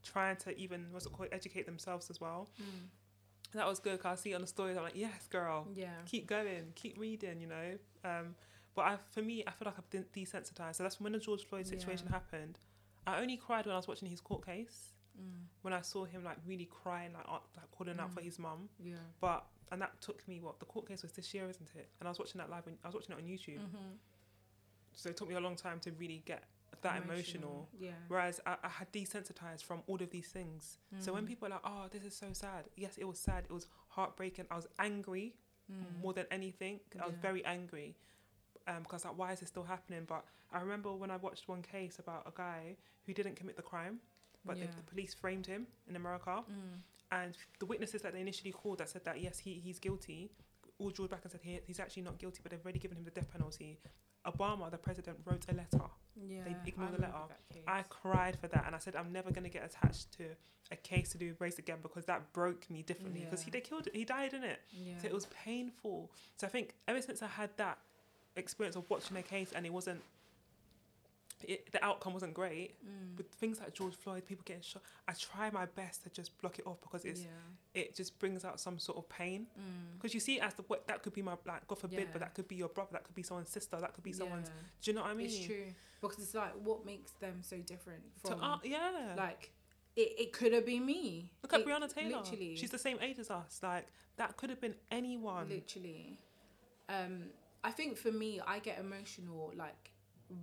[0.03, 2.49] trying to even what's it called, educate themselves as well.
[2.61, 2.89] Mm.
[3.53, 3.99] That was good.
[4.01, 4.75] Cause I see on the stories.
[4.77, 7.39] I'm like, yes, girl, yeah keep going, keep reading.
[7.39, 7.77] You know.
[8.03, 8.35] Um,
[8.75, 10.75] but I, for me, I feel like I've been desensitized.
[10.77, 12.13] So that's when the George Floyd situation Yeah.
[12.13, 12.57] happened.
[13.05, 14.93] I only cried when I was watching his court case.
[15.19, 15.45] Mm.
[15.61, 18.25] When I saw him like really crying, like, uh, like calling out for Mm.
[18.25, 18.69] his mum.
[18.79, 18.95] Yeah.
[19.21, 21.89] But and that took me what the court case was this year, isn't it?
[21.99, 22.67] And I was watching that live.
[22.67, 23.93] On, I was watching it on YouTube, Mm-hmm.
[24.93, 26.43] so it took me a long time to really get
[26.81, 27.69] that emotional.
[27.79, 27.91] Yeah.
[28.07, 30.77] Whereas I, I had desensitized from all of these things.
[30.99, 31.27] So when Mm.
[31.27, 33.45] people are like, "Oh, this is so sad," yes, it was sad.
[33.49, 34.47] It was heartbreaking.
[34.51, 35.35] I was angry
[35.71, 36.01] Mm.
[36.01, 36.81] more than anything.
[37.01, 37.95] I was very angry
[38.67, 40.03] um, because like, why is this still happening?
[40.07, 43.61] But I remember when I watched one case about a guy who didn't commit the
[43.63, 43.99] crime,
[44.45, 44.65] but Yeah.
[44.67, 46.79] the, the police framed him in America Mm.
[47.11, 50.31] and the witnesses that they initially called that said that yes he, he's guilty
[50.79, 53.03] all drew back and said he, he's actually not guilty, but they've already given him
[53.03, 53.79] the death penalty.
[54.25, 55.85] Obama, the president, wrote a letter.
[56.15, 57.13] Yeah, they ignored the letter.
[57.67, 60.23] I cried for that, and I said I'm never gonna get attached to
[60.71, 63.21] a case to do with race again because that broke me differently.
[63.21, 64.97] Because he they killed he died in it, yeah.
[64.99, 66.11] so it was painful.
[66.37, 67.77] So I think ever since I had that
[68.35, 70.01] experience of watching a case and it wasn't,
[71.45, 72.75] it, the outcome wasn't great.
[72.85, 73.17] Mm.
[73.17, 76.57] With things like George Floyd, people getting shot, I try my best to just block
[76.57, 77.81] it off because it's yeah.
[77.81, 79.47] it just brings out some sort of pain.
[79.59, 79.97] Mm.
[79.97, 82.05] Because you see, it as the what that could be my like God forbid, Yeah.
[82.13, 84.47] but that could be your brother, that could be someone's sister, that could be someone's.
[84.47, 84.67] Yeah.
[84.83, 85.25] Do you know what I mean?
[85.27, 85.65] It's true
[86.01, 89.13] because it's like what makes them so different To, from uh, yeah.
[89.17, 89.51] like
[89.97, 91.29] it, it could have been me.
[91.43, 92.19] Look at It- Breonna Taylor.
[92.19, 93.59] Literally, She's the same age as us.
[93.61, 95.49] Like that could have been anyone.
[95.49, 96.19] literally.
[96.89, 97.23] Um,
[97.63, 99.91] I think for me, I get emotional like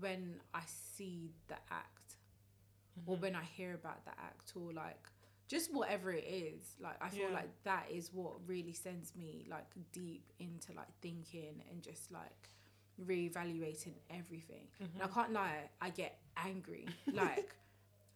[0.01, 2.17] when I see the act
[3.07, 3.21] or Mhm.
[3.21, 5.09] when I hear about the act or like
[5.49, 6.77] just whatever it is.
[6.81, 7.35] Like I feel Yeah.
[7.41, 12.49] like that is what really sends me like deep into like thinking and just like
[13.01, 14.69] reevaluating everything.
[14.79, 15.15] And I Mhm.
[15.15, 16.87] can't lie, I get angry.
[17.13, 17.55] Like,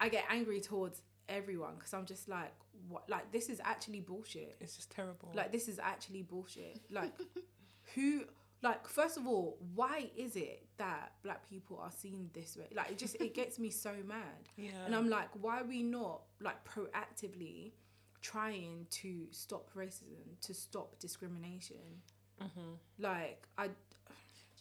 [0.00, 2.52] I get angry towards everyone because I'm just like,
[2.88, 3.08] what?
[3.08, 4.56] Like, this is actually bullshit.
[4.60, 5.32] It's just terrible.
[5.34, 6.80] Like, this is actually bullshit.
[6.90, 7.12] Like,
[7.94, 8.26] who?
[8.62, 12.66] Like, first of all, why is it that black people are seen this way?
[12.74, 14.48] Like, it just it gets me so mad.
[14.56, 14.70] yeah.
[14.86, 17.72] And I'm like, why are we not like proactively
[18.22, 22.02] trying to stop racism, to stop discrimination?
[22.40, 22.78] Mhm.
[22.98, 23.72] Like, I Do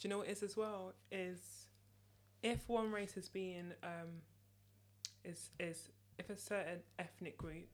[0.01, 0.93] you know what it is as well?
[1.11, 1.67] Is
[2.41, 4.21] if one race is being um
[5.23, 7.69] is is if a certain ethnic group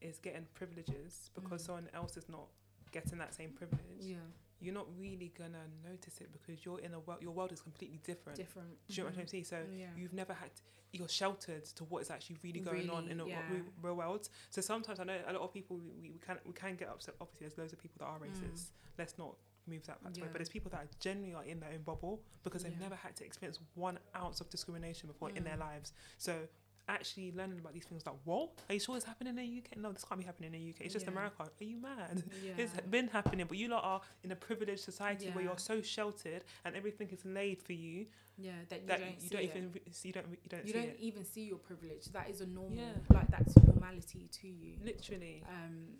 [0.00, 1.66] is getting privileges because Mm.
[1.66, 2.48] someone else is not
[2.92, 4.16] getting that same privilege, yeah
[4.60, 7.22] you're not really gonna notice it because you're in a world.
[7.22, 8.36] Your world is completely different.
[8.36, 8.68] different.
[8.88, 9.30] Do you know what I'm Mhm.
[9.30, 9.44] saying?
[9.44, 9.90] So Yeah.
[9.96, 13.26] you've never had to, you're sheltered to what is actually really going on in the
[13.26, 13.50] yeah.
[13.52, 14.28] real, real world.
[14.50, 17.14] So sometimes I know a lot of people we, we, can we can get upset.
[17.20, 18.70] Obviously, there's loads of people that are racist.
[18.98, 20.24] Let's not move that back to Mm.
[20.24, 20.28] Yeah.
[20.32, 23.14] But there's people that are genuinely are in their own bubble because they've never had
[23.16, 25.60] to experience one ounce of discrimination before in their Mm.
[25.60, 25.92] lives.
[26.18, 26.48] So
[26.88, 29.76] actually learning about these things like, whoa, are you sure it's happening in the UK?
[29.76, 30.80] No, this can't be happening in the UK.
[30.84, 31.12] It's just Yeah.
[31.12, 31.42] America.
[31.44, 32.22] Are you mad?
[32.44, 32.52] Yeah.
[32.58, 36.42] It's been happening, but you lot are in a privileged society where you're so sheltered
[36.64, 40.08] and everything is laid for you yeah, that you that don't you don't even see,
[40.08, 40.96] you don't you don't you see don't it.
[40.98, 42.06] even see your privilege.
[42.06, 42.92] That is a normal, Yeah.
[43.10, 44.78] like that's normality to you.
[44.82, 45.44] Literally.
[45.48, 45.98] Um,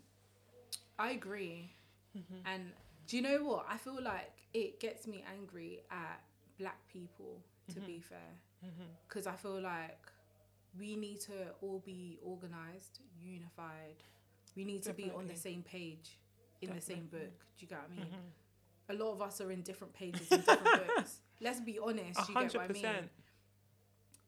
[0.99, 1.75] I agree.
[2.17, 2.41] Mhm.
[2.47, 2.73] And
[3.07, 3.67] do you know what?
[3.69, 6.23] I feel like it gets me angry at
[6.59, 7.43] black people.
[7.69, 7.87] To Mhm.
[7.87, 8.33] be fair,
[9.07, 10.11] because I feel like
[10.79, 14.03] we need to all be organized, unified.
[14.57, 16.19] We need to be on the same page,
[16.61, 17.35] in the same book.
[17.57, 18.13] Do you get what I mean?
[18.13, 18.95] Mhm.
[18.95, 20.65] A lot of us are in different pages in different
[20.97, 21.21] books.
[21.41, 22.19] Let's be honest.
[22.21, 23.11] A Do you get what I mean?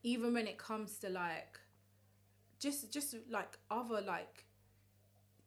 [0.05, 1.61] even when it comes to like
[2.59, 4.45] just just like other like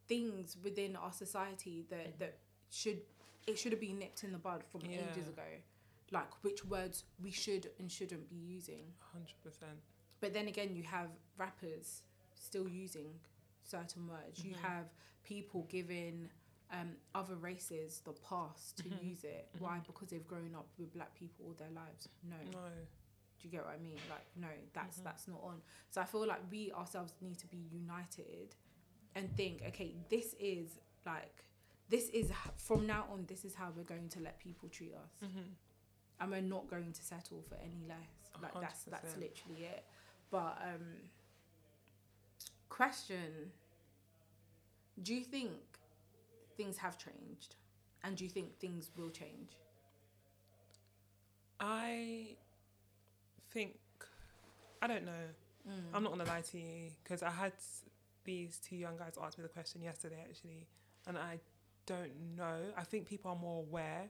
[0.07, 2.37] things within our society that that
[2.69, 3.01] should
[3.47, 5.43] it should have been nipped in the bud from ages ago
[6.11, 9.79] like which words we should and shouldn't be using hundred percent.
[10.21, 13.11] But then again you have rappers still using
[13.63, 14.59] certain words you Mhm.
[14.59, 14.85] have
[15.23, 16.29] people giving
[16.71, 19.03] um, other races the pass to Mhm.
[19.03, 22.69] use it why because they've grown up with black people all their lives no No.
[23.39, 23.99] do you get what I mean?
[24.09, 25.03] Like, no, that's Mhm.
[25.03, 25.61] that's not on.
[25.91, 28.55] So I feel like we ourselves need to be united
[29.13, 31.45] and think, okay, this is like,
[31.89, 33.25] this is from now on.
[33.27, 35.51] This is how we're going to let people treat us, Mm-hmm.
[36.21, 38.31] and we're not going to settle for any less.
[38.41, 39.85] Like hundred that's that's literally it.
[40.31, 40.85] But um,
[42.69, 43.51] question:
[45.01, 45.53] Do you think
[46.57, 47.55] things have changed,
[48.03, 49.57] and do you think things will change?
[51.59, 52.35] I
[53.51, 53.77] think
[54.81, 55.25] I don't know.
[55.67, 55.71] Mm.
[55.93, 57.53] I'm not gonna lie to you because I had
[58.23, 60.67] these two young guys ask me the question yesterday actually,
[61.07, 61.39] and I
[61.85, 62.57] don't know.
[62.77, 64.03] I think people are more aware.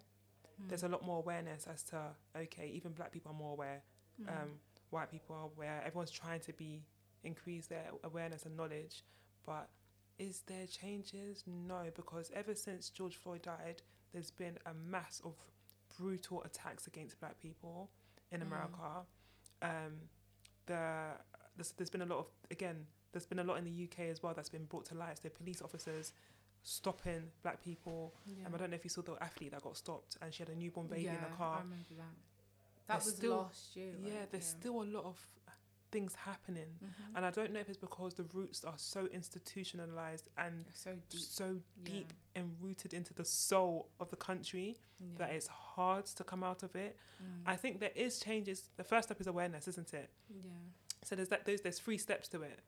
[0.62, 0.70] Mm.
[0.70, 1.98] There's a lot more awareness as to
[2.36, 3.82] okay, even black people are more aware.
[4.22, 4.30] Mm.
[4.30, 4.50] Um,
[4.96, 5.78] white people are aware.
[5.86, 6.72] Everyone's trying to be
[7.24, 9.04] increase their awareness and knowledge,
[9.46, 9.68] but
[10.18, 11.44] is there changes?
[11.48, 13.82] No, because ever since George Floyd died,
[14.14, 15.34] there's been a mass of
[15.98, 17.90] brutal attacks against black people
[18.32, 18.48] in Mm.
[18.48, 18.90] America.
[19.62, 19.94] Um,
[20.68, 20.82] the
[21.56, 22.78] there's, there's been a lot of again.
[23.12, 25.18] There's been a lot in the UK as well that's been brought to light.
[25.24, 26.14] So police officers
[26.64, 28.14] stopping black people.
[28.26, 28.46] yeah.
[28.46, 30.50] Um, I don't know if you saw the athlete that got stopped and she had
[30.50, 31.58] a newborn baby in the car.
[31.60, 32.16] I remember that.
[32.88, 33.94] That There's was still- last year.
[34.04, 34.32] Yeah, right?
[34.32, 35.28] there's still a lot of
[35.92, 36.78] things happening.
[36.84, 37.16] Mhm.
[37.16, 41.22] And I don't know if it's because the roots are so institutionalized and so deep.
[41.22, 45.08] so deep and rooted into the soul of the country Yeah.
[45.20, 46.98] that it's hard to come out of it.
[47.24, 47.44] Mm.
[47.46, 48.70] I think there is changes.
[48.76, 50.10] The first step is awareness, isn't it?
[50.30, 50.52] yeah.
[51.04, 51.46] So there's that.
[51.46, 52.60] There's there's three steps to it,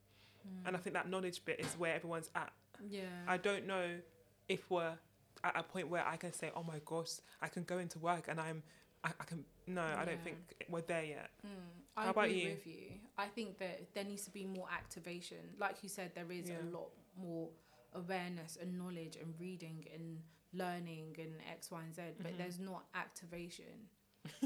[0.66, 0.84] and I Mm.
[0.84, 2.54] think that knowledge bit is where everyone's at.
[2.80, 3.26] yeah.
[3.28, 4.00] I don't know
[4.48, 4.98] if we're
[5.44, 8.28] at a point where I can say, "Oh my gosh, I can go into work
[8.28, 8.64] and I'm,
[9.08, 10.38] I, I can." No, I don't think
[10.70, 11.30] we're there yet.
[11.46, 11.50] Mm,
[11.98, 12.50] I How about agree you?
[12.52, 12.84] with you.
[13.18, 15.38] I think that there needs to be more activation.
[15.60, 16.62] Like you said, there is Yeah.
[16.62, 17.50] a lot more
[17.94, 20.22] awareness and knowledge and reading and
[20.54, 22.38] learning and X, Y, and Z, but Mhm.
[22.38, 23.90] there's not activation.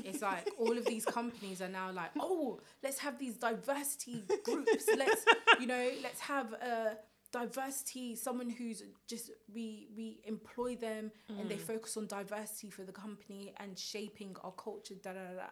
[0.08, 4.88] It's like all of these companies are now like, oh, let's have these diversity groups.
[4.96, 5.26] Let's,
[5.60, 6.98] you know, let's have a
[7.32, 8.16] diversity.
[8.16, 11.62] Someone who's just we we employ them and they Mm.
[11.74, 14.96] focus on diversity for the company and shaping our culture.
[14.96, 15.34] Da da da.
[15.36, 15.50] da.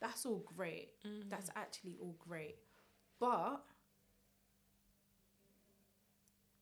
[0.00, 0.90] That's all great.
[1.04, 1.28] Mm.
[1.28, 2.56] That's actually all great,
[3.18, 3.64] but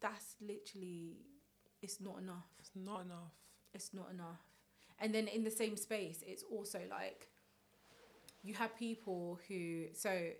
[0.00, 1.16] that's literally
[1.82, 3.32] it's not enough It's not enough.
[3.74, 4.40] it's not enough.
[4.98, 7.28] And then in the same space, it's also like
[8.42, 10.30] you have people who so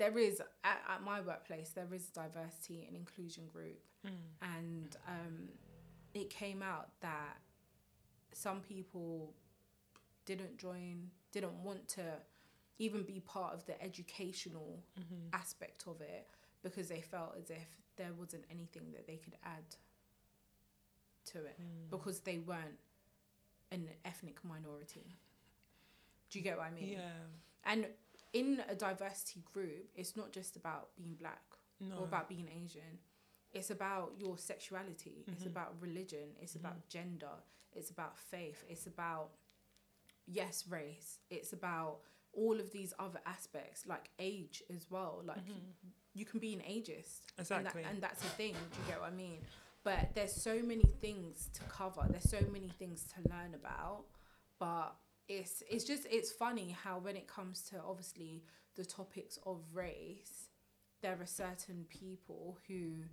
[0.00, 4.10] there is at, at my workplace there is a diversity and inclusion group Mm.
[4.56, 5.36] and um,
[6.14, 7.36] it came out that
[8.32, 9.34] some people
[10.24, 12.02] didn't join didn't want to
[12.78, 16.26] even be part of the educational hmm aspect of it
[16.62, 19.68] because they felt as if there wasn't anything that they could add
[21.26, 21.90] to it Mm.
[21.90, 22.78] because they weren't
[23.70, 25.18] an ethnic minority.
[26.30, 26.92] Do you get what I mean?
[26.94, 27.10] Yeah.
[27.64, 27.86] And
[28.32, 31.42] in a diversity group, it's not just about being black
[31.80, 31.98] No.
[31.98, 32.98] or about being Asian.
[33.52, 35.24] It's about your sexuality.
[35.26, 35.46] It's Mhm.
[35.48, 36.36] about religion.
[36.40, 36.60] It's Mhm.
[36.60, 37.42] about gender.
[37.72, 38.64] It's about faith.
[38.68, 39.32] It's about
[40.26, 41.18] yes, race.
[41.30, 45.20] It's about all of these other aspects, like age as well.
[45.24, 45.74] Like Mhm.
[46.14, 47.22] you can be an ageist.
[47.38, 47.82] Exactly.
[47.82, 48.54] And, that, and that's a thing.
[48.54, 49.44] Do you get what I mean?
[49.82, 52.06] But there's so many things to cover.
[52.08, 54.04] There's so many things to learn about.
[54.58, 54.94] But
[55.28, 58.42] it's it's just it's funny how when it comes to obviously
[58.76, 60.48] the topics of race,
[61.02, 63.04] there are certain people who,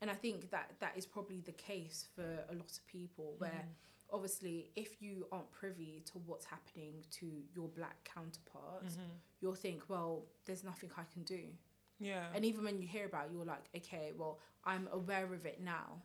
[0.00, 3.64] and I think that that is probably the case for a lot of people where
[3.66, 3.74] Mhm.
[4.10, 9.18] obviously if you aren't privy to what's happening to your black counterparts, Mhm.
[9.40, 11.56] you'll think, well, there's nothing I can do.
[11.98, 12.32] Yeah.
[12.34, 15.60] And even when you hear about it, you're like, okay, well, I'm aware of it
[15.60, 16.02] now.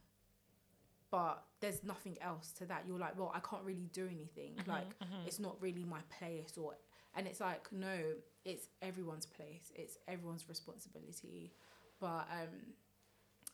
[1.10, 2.84] But there's nothing else to that.
[2.88, 4.56] You're like, well, I can't really do anything.
[4.58, 5.26] Mhm, Like, mhm.
[5.26, 6.76] it's not really my place or
[7.15, 7.98] and it's like, no,
[8.46, 9.72] it's everyone's place.
[9.76, 11.52] It's everyone's responsibility.
[12.00, 12.74] But um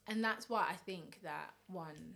[0.07, 2.15] and that's why I think that one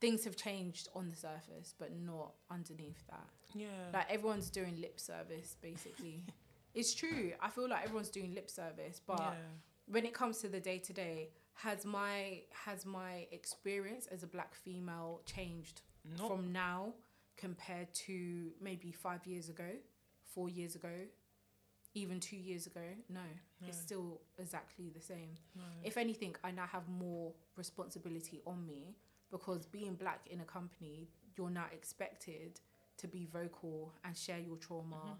[0.00, 3.28] things have changed on the surface, but not underneath that.
[3.54, 3.66] yeah.
[3.92, 6.22] Like everyone's doing lip service, basically.
[6.74, 7.32] it's true.
[7.40, 9.34] I feel like everyone's doing lip service, but yeah.
[9.86, 14.26] when it comes to the day to day, has my has my experience as a
[14.26, 15.82] black female changed
[16.18, 16.94] Not from now
[17.36, 19.70] compared to maybe five years ago,
[20.34, 20.94] four years ago,
[21.94, 22.80] even two years ago?
[23.08, 23.20] No,
[23.60, 25.30] no, it's still exactly the same.
[25.54, 25.62] no.
[25.82, 28.94] If anything, I now have more responsibility on me
[29.30, 32.60] because being black in a company, you're now expected
[32.98, 35.16] to be vocal and share your trauma Mhm.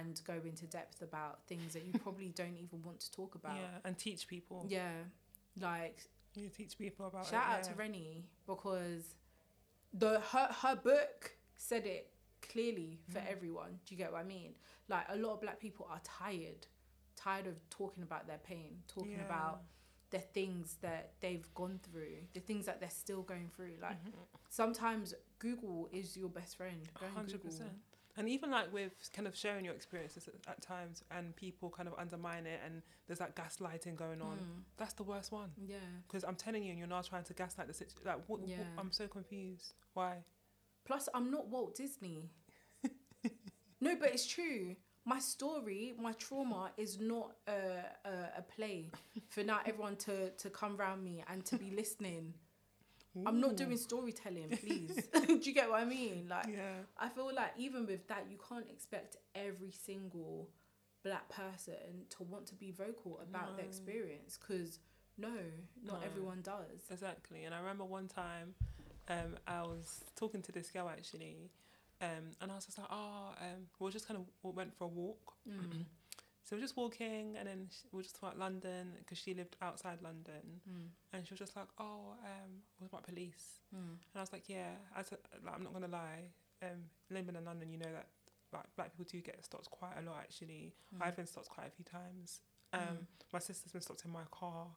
[0.00, 3.56] and go into depth about things that you probably don't even want to talk about.
[3.56, 4.64] yeah, and teach people.
[4.68, 5.04] Yeah.
[5.60, 7.30] Like You teach people about it.
[7.30, 7.72] shout out yeah.
[7.72, 9.14] to Reni because
[9.92, 13.26] the her her book said it clearly for Mm.
[13.30, 13.80] everyone.
[13.84, 14.54] Do you get what I mean?
[14.88, 16.66] Like a lot of black people are tired,
[17.16, 19.24] tired of talking about their pain, talking Yeah.
[19.26, 19.62] about
[20.10, 23.76] the things that they've gone through, the things that they're still going through.
[23.82, 24.12] Like Mhm.
[24.48, 26.88] sometimes Google is your best friend.
[26.98, 27.58] Go and hundred Google.
[28.18, 31.88] And even like with kind of sharing your experiences at, at times, and people kind
[31.88, 34.36] of undermine it, and there's that gaslighting going on.
[34.38, 35.50] Mm, That's the worst one.
[35.56, 35.76] yeah.
[36.06, 38.02] Because I'm telling you, and you're now trying to gaslight the situation.
[38.06, 39.72] Like, what, what- I'm so confused.
[39.94, 40.16] Why?
[40.84, 42.30] Plus, I'm not Walt Disney.
[43.80, 44.74] no, but it's true.
[45.04, 48.90] My story, my trauma is not a, a, a play
[49.28, 52.34] for now everyone to, to come round me and to be listening.
[53.26, 55.08] I'm not doing storytelling, please.
[55.26, 56.26] Do you get what I mean?
[56.28, 56.72] Like, Yeah.
[56.98, 60.48] I feel like even with that, you can't expect every single
[61.04, 64.78] black person to want to be vocal about their experience because
[65.16, 65.28] no,
[65.84, 66.06] not No.
[66.06, 66.82] everyone does.
[66.90, 67.44] Exactly.
[67.44, 68.54] And I remember one time,
[69.08, 71.50] um, I was talking to this girl actually,
[72.00, 74.74] um, and I was just like, oh, um, we were just kind of we went
[74.76, 75.34] for a walk.
[75.48, 75.84] Mm.
[76.48, 79.56] So we're just walking, and then sh- we were just about London because she lived
[79.60, 80.88] outside London, Mm.
[81.12, 83.60] and she was just like, oh, um, what about police?
[83.74, 83.90] Mm.
[83.98, 84.76] And I was like, yeah.
[84.96, 86.30] I said, like, I'm not gonna lie.
[86.62, 88.08] Um, living in London, you know that
[88.50, 90.20] like black people do get stopped quite a lot.
[90.20, 91.02] Actually, Mm.
[91.02, 92.40] I've been stopped quite a few times.
[92.72, 93.06] Um, Mm.
[93.34, 94.74] my sister's been stopped in my car,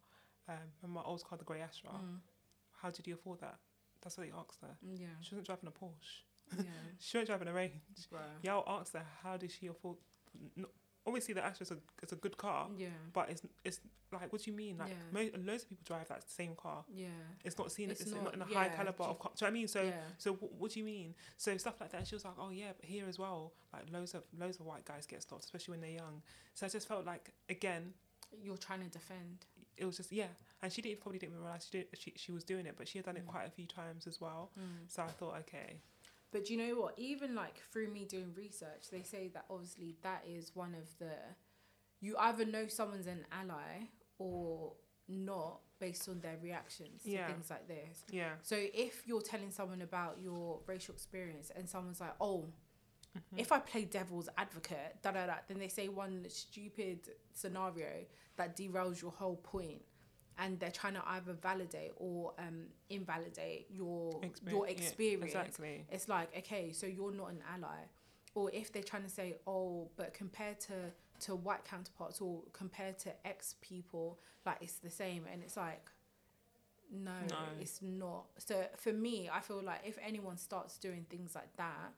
[0.50, 1.92] um, in my old car, the Grey Astra.
[1.92, 2.20] Mm.
[2.82, 3.60] How did you afford that?
[4.02, 4.76] That's what they asked her.
[4.82, 5.08] Yeah.
[5.22, 6.24] She wasn't driving a Porsche.
[6.58, 6.64] Yeah.
[7.00, 7.80] She wasn't driving a Range.
[8.42, 9.98] Y'all asked her how did she afford.
[10.58, 10.66] n-
[11.06, 12.88] obviously the Astra is a, is a good car, Yeah.
[13.14, 13.80] but it's it's
[14.12, 14.78] like what do you mean?
[14.78, 14.96] Like Yeah.
[15.12, 16.84] mo- loads of people drive that same car.
[16.94, 17.08] Yeah.
[17.46, 17.90] It's not seen.
[17.92, 19.32] It's, It's not, not- in a high caliber of car.
[19.36, 19.68] Do you know what I mean?
[19.68, 19.92] So yeah.
[20.18, 21.16] so what, what do you mean?
[21.38, 22.08] So stuff like that.
[22.08, 24.86] She was like, oh yeah, but here as well, like loads of loads of white
[24.86, 26.22] guys get stopped, especially when they're young.
[26.54, 27.94] So I just felt like again,
[28.44, 29.46] You're trying to defend.
[29.78, 30.28] it was just yeah.
[30.64, 32.98] And she didn't probably didn't realize she did she she was doing it, but she
[33.00, 33.32] had done it Mm.
[33.32, 34.52] quite a few times as well.
[34.88, 35.78] So I thought, okay,
[36.32, 36.94] But do you know what?
[36.98, 41.12] Even like through me doing research, they say that obviously that is one of the.
[42.00, 44.74] You either know someone's an ally or
[45.08, 47.28] not based on their reactions Yeah.
[47.28, 48.04] to things like this.
[48.12, 52.52] yeah, So if you're telling someone about your racial experience and someone's like, oh,
[53.16, 53.40] Mhm.
[53.40, 58.06] if I play devil's advocate, da da da, then they say one stupid scenario
[58.38, 59.84] that derails your whole point,
[60.38, 65.26] and they're trying to either validate or um, invalidate your Exper- your yeah, experience.
[65.26, 65.86] exactly.
[65.92, 67.80] It's like okay, so you're not an ally,
[68.36, 70.92] or if they're trying to say, oh, but compared to
[71.22, 75.90] to white counterparts or compared to ex people, like it's the same, and it's like.
[76.94, 77.38] No, No.
[77.62, 78.26] it's not.
[78.38, 81.94] So for me, I feel like if anyone starts doing things like that,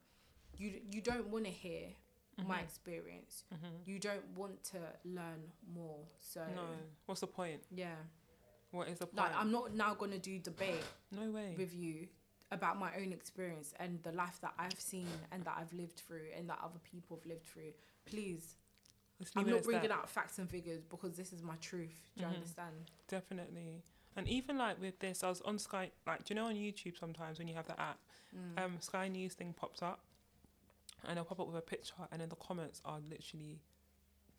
[0.56, 1.88] you you don't want to hear
[2.46, 2.62] my Mhm.
[2.62, 3.44] experience.
[3.52, 3.86] Mhm.
[3.86, 6.06] You don't want to learn more.
[6.20, 6.68] So No,
[7.06, 7.64] what's the point?
[7.72, 7.96] yeah,
[8.74, 9.16] What is the point?
[9.18, 11.54] like I'm not now gonna do debate no way.
[11.56, 12.08] with you
[12.50, 16.26] about my own experience and the life that I've seen and that I've lived through
[16.36, 17.72] and that other people have lived through.
[18.04, 18.56] Please,
[19.36, 19.92] I'm not bringing that.
[19.92, 21.94] out facts and figures because this is my truth.
[22.16, 22.34] Do you Mhm.
[22.34, 22.90] understand?
[23.08, 23.82] Definitely.
[24.16, 25.90] And even like with this, I was on Sky.
[26.06, 27.98] Like, do you know on YouTube sometimes when you have the app,
[28.34, 28.58] Mm.
[28.60, 30.04] um, Sky News thing pops up,
[31.04, 33.60] and it'll pop up with a picture, and then the comments are literally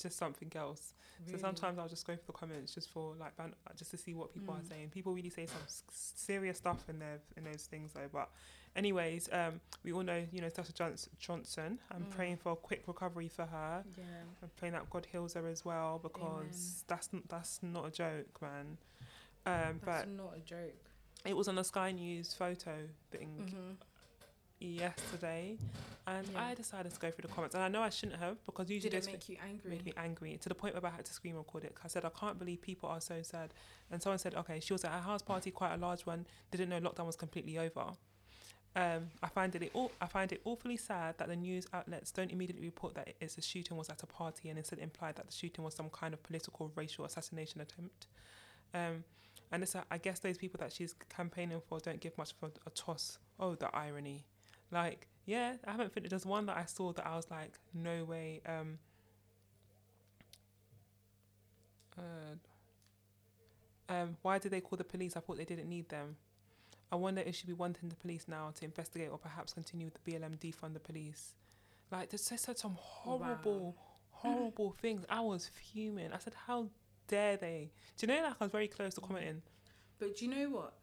[0.02, 0.94] just something else.
[1.32, 4.14] So sometimes I'll just go for the comments just for like ban- just to see
[4.14, 4.68] what people are Mm.
[4.70, 4.90] saying.
[4.90, 8.10] People really say some s- serious stuff in there in those things though.
[8.12, 8.30] But
[8.76, 11.12] anyways, um, we all know you know Sasha Johnson.
[11.18, 11.80] Johnson.
[11.90, 12.12] I'm Mm.
[12.12, 13.86] praying for a quick recovery for her.
[13.98, 14.04] Yeah.
[14.44, 18.42] I'm praying that God heals her as well because that's n- that's not a joke,
[18.42, 18.78] man.
[19.46, 20.74] Um, That's but not a joke.
[21.24, 23.72] it was on the Sky News photo thing hmm
[24.60, 25.58] yesterday,
[26.08, 26.46] and Yeah.
[26.46, 27.56] I decided to go through the comments.
[27.56, 29.72] And I know I shouldn't have because usually Did it make you angry?
[29.72, 31.74] made me angry to the point where I had to scream record it.
[31.76, 33.54] 'cause I said I can't believe people are so sad.
[33.92, 36.26] And someone said, okay, she was at a house party, quite a large one.
[36.52, 37.96] Didn't know lockdown was completely over.
[38.78, 42.30] Um, I find it all, I find it awfully sad that the news outlets don't
[42.30, 45.32] immediately report that it's a shooting was at a party and instead imply that the
[45.32, 48.08] shooting was some kind of political racial assassination attempt.
[48.74, 49.06] Um,
[49.52, 52.52] and it's a, I guess those people that she's campaigning for don't give much of
[52.52, 53.18] a, a toss.
[53.40, 54.26] Oh, the irony!
[54.72, 56.12] Like, yeah, I haven't finished.
[56.12, 58.42] There's one that I saw that I was like, no way.
[58.46, 58.80] Um,
[61.98, 62.36] uh,
[63.90, 65.16] um, why did they call the police?
[65.16, 66.18] I thought they didn't need them.
[66.92, 69.96] I wonder if she'd be wanting the police now to investigate or perhaps continue with
[70.04, 71.34] the BLM defund the police.
[71.92, 73.76] Like, they said some horrible,
[74.12, 75.06] horrible things.
[75.10, 76.12] I was fuming.
[76.14, 76.68] I said, how
[77.08, 77.72] dare they?
[77.98, 79.42] Do you know, like, I was very close to commenting.
[80.00, 80.74] But do you know what?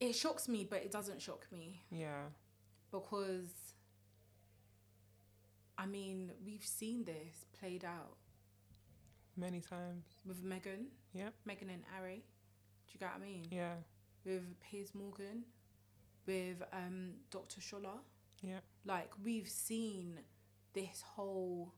[0.00, 2.24] It shocks me, but it doesn't shock me Yeah.
[2.90, 3.50] because,
[5.78, 8.16] I mean, we've seen this played out
[9.36, 10.04] Many times.
[10.26, 10.86] with Meghan.
[11.14, 11.34] Yep.
[11.48, 12.16] Meghan and Ari.
[12.86, 13.46] Do you get what I mean?
[13.50, 13.74] Yeah.
[14.24, 15.44] With Piers Morgan,
[16.26, 17.60] with um, Dr.
[17.60, 17.98] Shola.
[18.42, 18.62] Yep.
[18.84, 20.20] Like, we've seen
[20.74, 21.72] this whole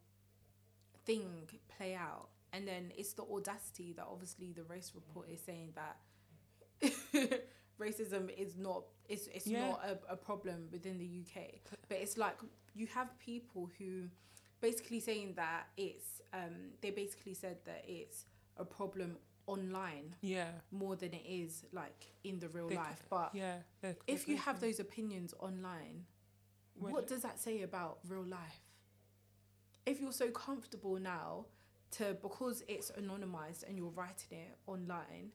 [1.05, 2.29] thing play out.
[2.53, 5.97] And then it's the audacity that obviously the race report is saying that
[7.79, 9.69] racism is not it's it's Yeah.
[9.69, 11.61] not a, a problem within the UK.
[11.89, 12.37] But it's like
[12.75, 14.09] you have people who
[14.61, 20.51] basically saying that it's um they basically said that it's a problem online Yeah.
[20.71, 23.03] more than it is like in the real They life.
[23.09, 23.59] But Yeah.
[24.07, 26.05] if you have those opinions online,
[26.75, 28.61] what does that say about real life?
[29.87, 31.47] If you're so comfortable now
[31.93, 35.33] to because it's anonymized and you're writing it online,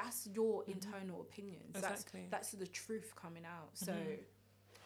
[0.00, 0.68] that's your Mhm.
[0.74, 1.74] internal opinions.
[1.76, 2.26] Exactly.
[2.30, 3.70] That's that's the truth coming out.
[3.86, 4.24] So Mhm.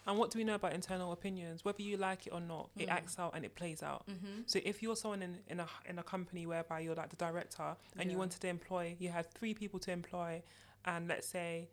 [0.06, 1.62] And what do we know about internal opinions?
[1.62, 2.92] Whether you like it or not, it Mm.
[2.98, 4.06] acts out and it plays out.
[4.06, 4.42] mm-hmm.
[4.46, 7.76] So if you're someone in, in a in a company whereby you're like the director
[7.98, 10.42] and you wanted to employ, you had three people to employ,
[10.86, 11.68] and let's say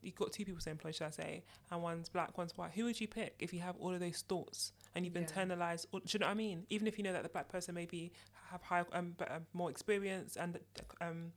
[0.00, 2.70] you've got two people to employ, should I say, and one's black, one's white.
[2.72, 5.24] Who would you pick if you have all of those thoughts and you've Yeah.
[5.24, 5.86] internalized?
[5.92, 6.66] All, do you know what I mean?
[6.70, 8.12] Even if you know that the black person maybe
[8.50, 9.16] have higher, um,
[9.52, 10.60] more experience and
[11.00, 11.32] um,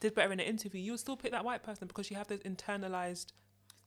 [0.00, 2.40] did better in the interview, you'll still pick that white person because you have those
[2.40, 3.32] internalized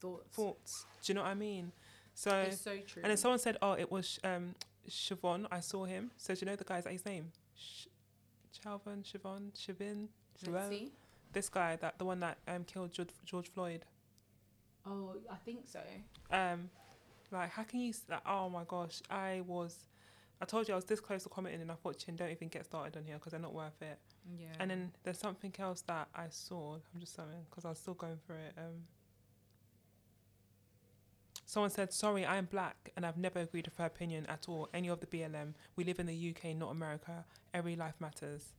[0.02, 0.36] thoughts.
[0.36, 0.86] thoughts.
[1.04, 1.72] Do you know what I mean?
[2.14, 3.02] So It's so true.
[3.04, 4.56] and then someone said, "Oh, it was um,
[4.90, 5.48] Siobhan.
[5.52, 7.32] I saw him." So do you know the guy's his name?
[7.56, 7.86] Sh-
[8.64, 10.08] Chalvin, Siobhan, Shavin,
[10.44, 10.90] Siobhan.
[11.32, 13.86] This guy, that the one that um killed George, George Floyd.
[14.86, 15.80] Oh, I think so.
[16.32, 16.70] Um,
[17.32, 17.94] Like, how can you?
[18.10, 19.76] Like, oh my gosh, I was.
[20.42, 22.48] I told you I was this close to commenting, and I thought, Chin, don't even
[22.48, 24.00] get started on here because they're not worth it.
[24.38, 24.48] Yeah.
[24.60, 26.76] And then there's something else that I saw.
[26.76, 28.54] I'm just saying because I was still going through it.
[28.58, 28.84] Um,
[31.46, 34.70] someone said, "Sorry, I am black, and I've never agreed with her opinion at all.
[34.74, 35.54] Any of the BLM.
[35.76, 37.26] We live in the UK, not America.
[37.54, 38.54] Every life matters."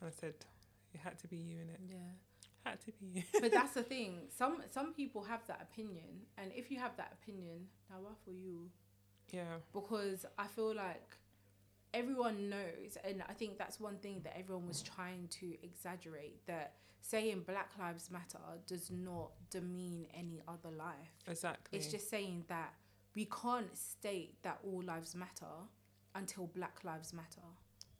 [0.00, 0.34] And I said,
[0.94, 1.80] "It had to be you in it.
[1.88, 1.96] yeah.
[2.64, 4.28] Had to be you." but that's the thing.
[4.36, 8.30] Some some people have that opinion, and if you have that opinion, now what for
[8.32, 8.70] you?
[9.32, 11.16] yeah, Because I feel like
[11.94, 16.74] everyone knows, and I think that's one thing that everyone was trying to exaggerate that
[17.02, 21.14] saying Black Lives Matter does not demean any other life.
[21.26, 21.78] exactly.
[21.78, 22.74] It's just saying that
[23.16, 25.46] we can't state that all lives matter
[26.14, 27.46] until Black Lives Matter.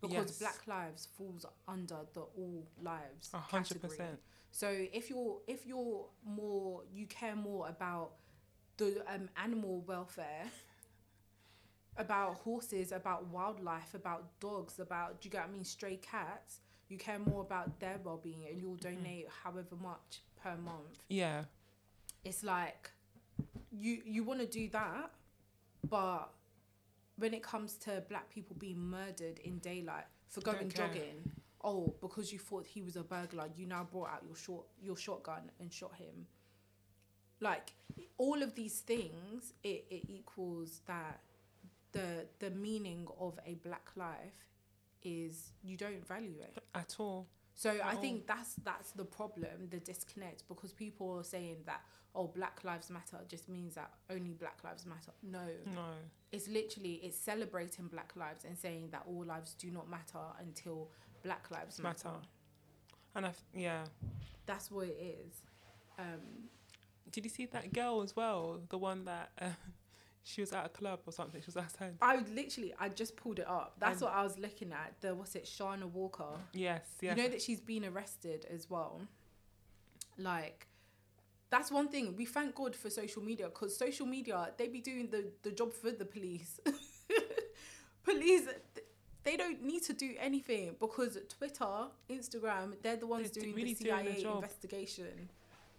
[0.01, 0.39] Because Yes.
[0.39, 3.91] Black Lives falls under the all lives a hundred category.
[3.91, 4.21] percent.
[4.53, 8.13] So if you're if you're more you care more about
[8.79, 10.45] the um, animal welfare,
[12.01, 16.61] about horses, about wildlife, about dogs, about do you get what I mean stray cats,
[16.89, 18.97] you care more about their well being and you'll Mm-hmm.
[18.97, 20.99] donate however much per month.
[21.09, 21.45] Yeah,
[22.25, 22.91] It's like
[23.71, 25.11] you you want to do that,
[25.89, 26.33] but
[27.17, 31.19] when it comes to black people being murdered in daylight for going jogging,
[31.63, 34.97] oh, because you thought he was a burglar, you now brought out your short your
[34.97, 36.27] shotgun and shot him.
[37.41, 37.73] Like
[38.19, 41.21] all of these things, it, it equals that
[41.93, 44.47] the the meaning of a black life
[45.03, 46.59] is you don't value it.
[46.75, 47.27] at all.
[47.55, 48.01] So I all.
[48.01, 51.83] think that's that's the problem, the disconnect, because people are saying that
[52.15, 55.13] oh Black Lives Matter just means that only Black Lives Matter.
[55.23, 55.93] No, No,
[56.33, 60.89] it's literally it's celebrating Black lives and saying that all lives do not matter until
[61.23, 62.09] Black Lives matter.
[62.09, 62.21] Matter.
[63.15, 63.85] and I yeah.
[64.47, 65.43] That's what it is.
[65.99, 66.49] Um,
[67.13, 68.61] Did you see that girl as well?
[68.69, 69.47] The one that uh,
[70.23, 71.41] she was at a club or something.
[71.41, 71.95] She was outside.
[72.03, 73.75] I literally I just pulled it up.
[73.79, 74.95] That's And- what I was looking at.
[75.01, 76.25] The what's it, Shana Walker.
[76.53, 77.17] Yes, yes.
[77.17, 79.01] You know that she's been arrested as well.
[80.19, 80.67] Like,
[81.49, 82.15] that's one thing.
[82.17, 85.73] We thank God for social media because social media they be doing the the job
[85.73, 86.61] for the police.
[88.05, 88.43] police,
[89.25, 93.75] they don't need to do anything because Twitter, Instagram, they're the ones They're doing really
[93.75, 94.37] the doing CIA job.
[94.37, 95.29] investigation.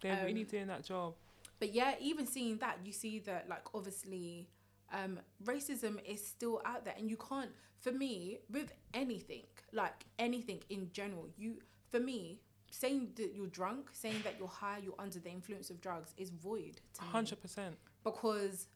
[0.00, 1.14] They're really um, doing that job.
[1.62, 4.48] But yeah, even seeing that, you see that like obviously,
[4.92, 7.50] um, racism is still out there, and you can't.
[7.78, 11.58] For me, with anything, like anything in general, you
[11.92, 12.40] for me
[12.72, 16.30] saying that you're drunk, saying that you're high, you're under the influence of drugs is
[16.30, 17.76] void to Hundred percent.
[18.02, 18.66] because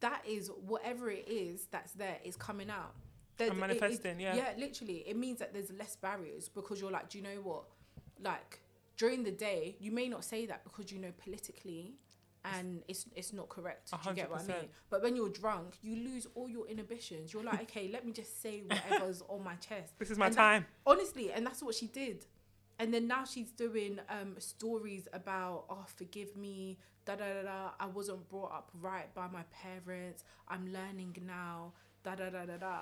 [0.00, 2.94] that is whatever it is that's there is coming out.
[3.36, 4.34] There's- And it- it- manifesting, yeah.
[4.34, 4.98] Yeah, literally.
[5.06, 7.64] It means that there's less barriers because you're like, do you know what?
[8.18, 8.60] Like
[8.96, 11.96] during the day, you may not say that because you know politically
[12.44, 13.90] and it's it's not correct.
[13.90, 14.68] Do you get what I mean?
[14.90, 17.32] But when you're drunk, you lose all your inhibitions.
[17.32, 19.98] You're like, okay, let me just say whatever's on my chest.
[19.98, 20.66] This is my And that- time.
[20.86, 22.26] Honestly, and that's what she did.
[22.78, 26.76] And then now she's doing um, stories about, oh, forgive me,
[27.06, 27.70] da da da da.
[27.78, 30.24] I wasn't brought up right by my parents.
[30.48, 31.72] I'm learning now,
[32.02, 32.78] da da da da da.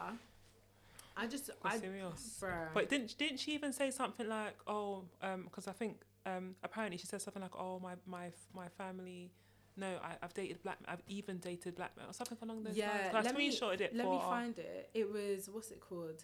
[1.15, 2.39] I just, You're I, serious.
[2.43, 2.69] bruh.
[2.73, 6.97] But didn't didn't she even say something like, oh, um, because I think um, apparently
[6.97, 9.31] she said something like, oh, my my my family.
[9.77, 10.79] No, I, I've dated black.
[10.87, 13.15] I've even dated black men or something along those Yeah, lines.
[13.15, 14.13] I let me- it Let for.
[14.13, 14.91] me find it.
[14.95, 16.23] It was what's it called?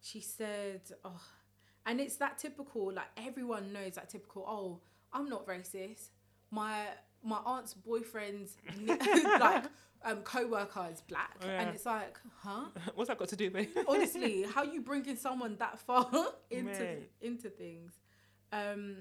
[0.00, 1.20] She said, "Oh,"
[1.86, 2.92] and it's that typical.
[2.92, 4.44] Like everyone knows that typical.
[4.46, 4.80] Oh,
[5.12, 6.10] I'm not racist.
[6.50, 6.86] My
[7.22, 8.56] my aunt's boyfriend's
[9.40, 9.64] like
[10.04, 11.60] um co-worker is black, Oh, yeah.
[11.62, 12.66] and it's like, huh?
[12.94, 13.68] What's that got to do with?
[13.88, 16.08] Honestly, how you bringing someone that far
[16.50, 17.92] into into things?
[18.52, 18.96] Um,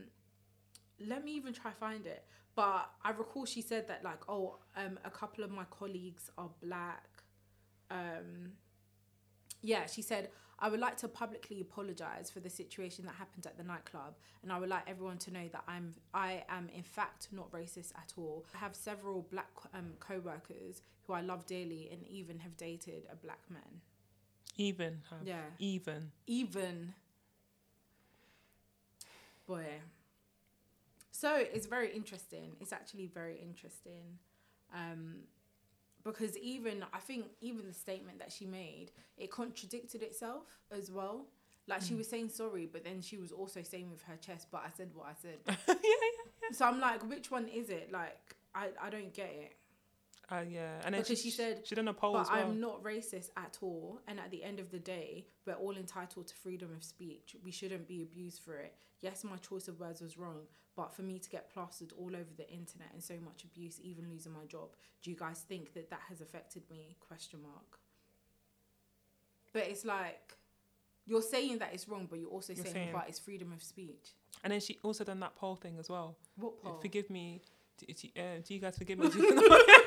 [1.05, 2.23] let me even try find it.
[2.55, 6.49] But I recall she said that like, oh, um, a couple of my colleagues are
[6.61, 7.07] black.
[7.89, 8.53] Um,
[9.61, 10.29] yeah, she said
[10.59, 14.51] I would like to publicly apologize for the situation that happened at the nightclub, and
[14.51, 18.13] I would like everyone to know that I'm I am in fact not racist at
[18.17, 18.45] all.
[18.53, 23.15] I have several black um, co-workers who I love dearly, and even have dated a
[23.15, 23.81] black man.
[24.57, 25.01] even.
[25.09, 25.27] Have.
[25.27, 26.11] Yeah, Even.
[26.27, 26.93] even
[29.45, 29.65] boy
[31.23, 32.47] so it's very interesting.
[32.61, 34.05] It's actually very interesting
[34.81, 35.01] um
[36.09, 38.87] because even i think even the statement that she made
[39.23, 40.47] it contradicted itself
[40.79, 41.17] as well.
[41.71, 41.99] Like she Mm.
[42.01, 44.89] was saying sorry but then she was also saying with her chest but i said
[44.97, 45.39] what i said.
[45.47, 46.09] Yeah, yeah,
[46.41, 46.51] yeah.
[46.57, 47.87] so i'm like which one is it?
[47.99, 48.21] Like
[48.61, 49.53] i i don't get it
[50.31, 52.39] Uh, yeah, and then Because she said, she done a poll But as well.
[52.39, 53.99] I'm not racist at all.
[54.07, 57.35] And at the end of the day, we're all entitled to freedom of speech.
[57.43, 58.73] We shouldn't be abused for it.
[59.01, 62.31] Yes, my choice of words was wrong, but for me to get plastered all over
[62.37, 64.69] the internet and so much abuse, even losing my job,
[65.03, 66.95] do you guys think that that has affected me?
[67.05, 67.79] Question mark.
[69.51, 70.35] But it's like
[71.05, 73.61] you're saying that it's wrong, but you're also You're saying, saying- but it's freedom of
[73.61, 74.13] speech.
[74.43, 76.17] And then she also done that poll thing as well.
[76.37, 76.79] What poll?
[76.81, 77.41] Forgive me.
[77.77, 79.07] Do, do, uh, do you guys forgive me?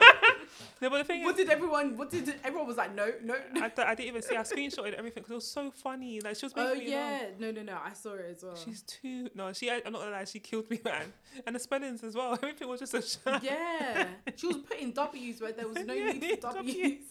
[0.81, 1.97] No, but the thing What is, did everyone?
[1.97, 2.95] What did everyone was like?
[2.95, 3.35] No, no.
[3.53, 3.63] no.
[3.65, 4.37] I, th- I didn't even see.
[4.37, 6.21] I screenshotted everything because it was so funny.
[6.21, 6.89] Like she was making Oh me laugh.
[6.89, 7.79] yeah, no, no, no.
[7.83, 8.57] I saw it as well.
[8.57, 9.53] She's too no.
[9.53, 10.25] She I'm not gonna lie.
[10.25, 11.13] She killed me, man.
[11.47, 12.33] And the spellings as well.
[12.43, 12.95] Everything was just
[13.27, 13.41] a.
[13.43, 16.75] Yeah, she was putting W's where there was no Yeah, need for W's.
[16.75, 17.03] W's.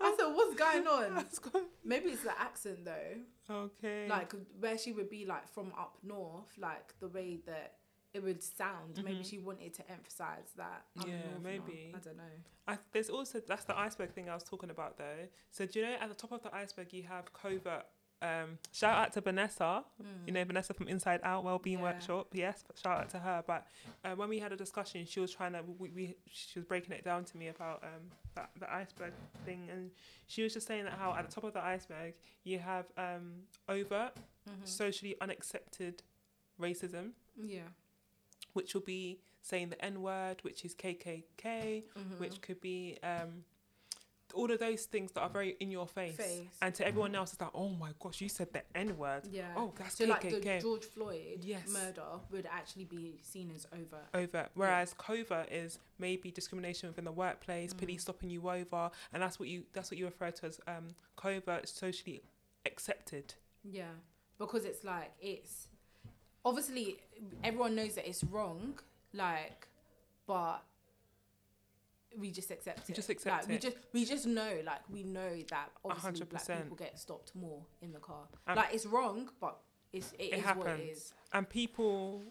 [0.00, 1.14] I thought, what's going on?
[1.14, 1.64] That's good.
[1.84, 4.06] Maybe it's the accent though, Okay.
[4.08, 7.74] like where she would be like from up north, like the way that
[8.14, 9.02] it would sound.
[9.02, 9.30] Maybe Mhm.
[9.30, 10.84] she wanted to emphasize that.
[10.98, 11.92] I'm Yeah, maybe.
[11.94, 12.22] I don't know.
[12.68, 15.28] I, there's also that's the iceberg thing I was talking about though.
[15.50, 17.86] So do you know at the top of the iceberg you have covert.
[18.20, 19.84] Um, shout out to Vanessa.
[20.26, 21.78] You know Vanessa from Inside Out Wellbeing.
[21.78, 21.84] Yeah.
[21.92, 22.28] Workshop.
[22.32, 23.42] Yes, shout out to her.
[23.44, 23.66] But
[24.04, 26.92] uh, when we had a discussion, she was trying to we, we she was breaking
[26.92, 29.12] it down to me about um that the iceberg
[29.44, 29.90] thing, and
[30.28, 33.42] she was just saying that how at the top of the iceberg you have um
[33.68, 34.14] overt
[34.48, 34.66] Mhm.
[34.68, 36.02] socially unaccepted
[36.60, 37.68] racism, yeah,
[38.52, 42.18] which will be saying the N word, which is KKK, Mhm.
[42.18, 43.44] which could be um,
[44.34, 46.16] all of those things that are very in your face.
[46.16, 46.48] Face.
[46.62, 49.26] And to everyone else, it's like, oh my gosh, you said the N word.
[49.30, 49.52] yeah.
[49.56, 51.68] Oh, that's so like the George Floyd Yes.
[51.68, 54.00] murder would actually be seen as over.
[54.14, 54.48] Over.
[54.54, 57.78] Whereas covert is maybe discrimination within the workplace, Mm.
[57.78, 60.94] police stopping you over, and that's what you that's what you refer to as um,
[61.16, 62.22] covert socially
[62.64, 63.34] accepted.
[63.64, 63.90] Yeah,
[64.38, 65.68] because it's like it's
[66.44, 66.98] obviously
[67.44, 68.78] everyone knows that it's wrong,
[69.12, 69.68] like,
[70.26, 70.62] but
[72.18, 72.96] we just accept We it.
[72.96, 76.62] just accept like, We just we just know, like, we know that obviously black 100%.
[76.62, 78.24] people get stopped more in the car.
[78.46, 79.58] Um, like, it's wrong, but
[79.92, 80.90] it's it, It is what it happens.
[80.98, 81.14] is.
[81.32, 82.22] And people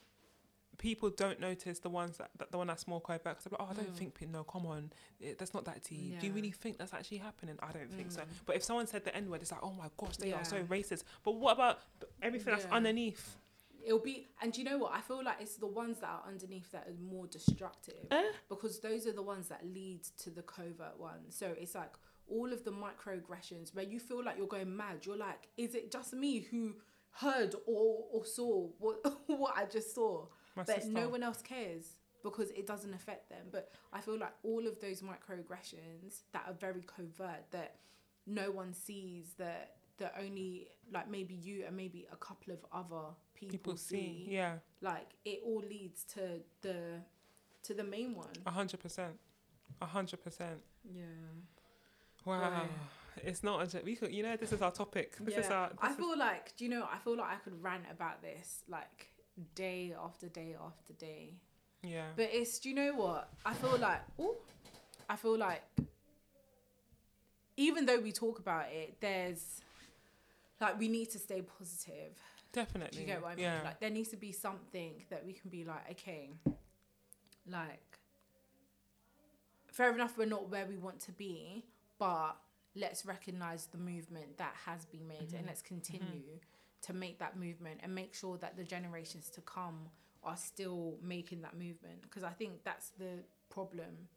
[0.77, 3.67] people don't notice the ones that, that the one that's more covert because they're like,
[3.67, 3.97] oh, I don't Mm.
[3.97, 6.19] think no, come on, it, that's not that deep.
[6.19, 7.55] Do you really think that's actually happening?
[7.61, 8.21] I don't think so.
[8.21, 8.25] Mm.
[8.47, 10.57] But if someone said the N word, it's like, oh my gosh, they are so
[10.63, 11.03] racist.
[11.23, 11.79] But what about
[12.21, 13.37] everything that's underneath?
[13.85, 14.93] It'll be, and do you know what?
[14.93, 18.07] I feel like it's the ones that are underneath that are more destructive.
[18.11, 18.21] Eh?
[18.49, 21.35] because those are the ones that lead to the covert ones.
[21.35, 21.93] So it's like
[22.27, 25.05] all of the microaggressions where you feel like you're going mad.
[25.05, 26.75] You're like, is it just me who
[27.11, 30.27] heard or, or saw what what I just saw?
[30.55, 30.91] My but sister.
[30.91, 33.47] no one else cares because it doesn't affect them.
[33.51, 37.77] But I feel like all of those microaggressions that are very covert that
[38.27, 43.07] no one sees that that only like maybe you and maybe a couple of other
[43.35, 46.75] people, people see, see, yeah, like it all leads to the
[47.63, 48.27] to the main one.
[48.45, 49.13] a hundred percent,
[49.81, 50.59] a hundred percent.
[50.93, 51.03] Yeah.
[52.25, 52.69] Wow, Right.
[53.23, 53.81] it's not a.
[53.83, 55.15] We could, you know, this is our topic.
[55.19, 55.53] This is yeah.
[55.55, 55.71] our.
[55.79, 58.21] I this is- feel like, do you know, I feel like I could rant about
[58.21, 59.07] this like
[59.55, 61.33] day after day after day.
[61.83, 63.29] yeah, But it's, do you know what?
[63.45, 64.35] I feel like, oh,
[65.09, 65.63] I feel like
[67.57, 69.61] even though we talk about it, there's
[70.61, 72.13] like we need to stay positive.
[72.53, 72.95] definitely.
[72.97, 73.43] Do you get what I mean?
[73.45, 76.29] Yeah, Like there needs to be something that we can be like, okay,
[77.49, 77.97] like
[79.71, 81.65] fair enough, we're not where we want to be,
[81.97, 82.33] but
[82.75, 85.37] let's recognize the movement that has been made Mhm.
[85.39, 86.39] and let's continue
[86.81, 89.89] to make that movement and make sure that the generations to come
[90.23, 94.07] are still making that movement because I think that's the problem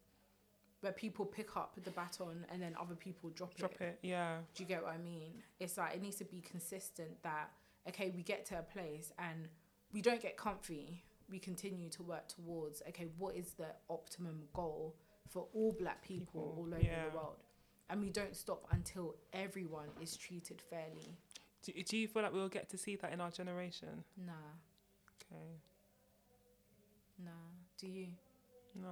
[0.85, 3.81] where people pick up the baton and then other people drop, drop it.
[3.81, 3.99] it.
[4.03, 5.33] Yeah, Do you get what I mean?
[5.59, 7.51] It's like it needs to be consistent that
[7.89, 9.49] okay, we get to a place and
[9.93, 11.03] we don't get comfy.
[11.31, 14.95] We continue to work towards okay, what is the optimum goal
[15.29, 17.09] for all black people, People, all over yeah.
[17.11, 17.37] the world?
[17.91, 21.17] And we don't stop until everyone is treated fairly.
[21.63, 24.05] do, do you feel like we'll get to see that in our generation?
[24.27, 24.33] Nah,
[25.33, 25.61] Okay,
[27.25, 27.31] nah.
[27.79, 28.09] Do you?
[28.75, 28.89] no.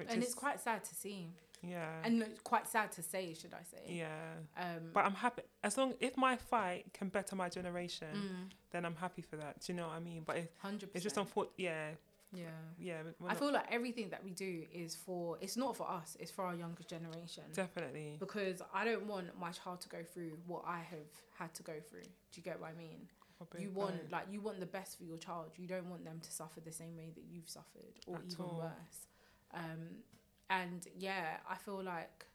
[0.00, 1.28] Which and is, it's quite sad to see,
[1.62, 3.84] yeah, and it's quite sad to say, should I say?
[3.94, 4.08] yeah.
[4.56, 8.84] Um, But I'm happy as long if my fight can better my generation, mm, then
[8.84, 9.60] I'm happy for that.
[9.60, 10.22] Do you know what I mean?
[10.26, 11.52] But it, hundred it's just unfortunate.
[11.58, 11.90] Yeah,
[12.32, 12.46] Yeah.
[12.78, 13.02] yeah.
[13.22, 16.30] I not- feel like everything that we do is for it's not for us, it's
[16.30, 17.44] for our younger generation.
[17.52, 18.16] definitely.
[18.18, 21.74] Because I don't want my child to go through what I have had to go
[21.88, 22.02] through.
[22.30, 23.08] Do you get what I mean?
[23.36, 25.52] Probably You want like you want the best for your child.
[25.56, 28.44] You don't want them to suffer the same way that you've suffered or At even
[28.44, 28.58] all.
[28.58, 29.06] worse.
[29.54, 30.02] Um
[30.48, 32.26] and yeah, I feel like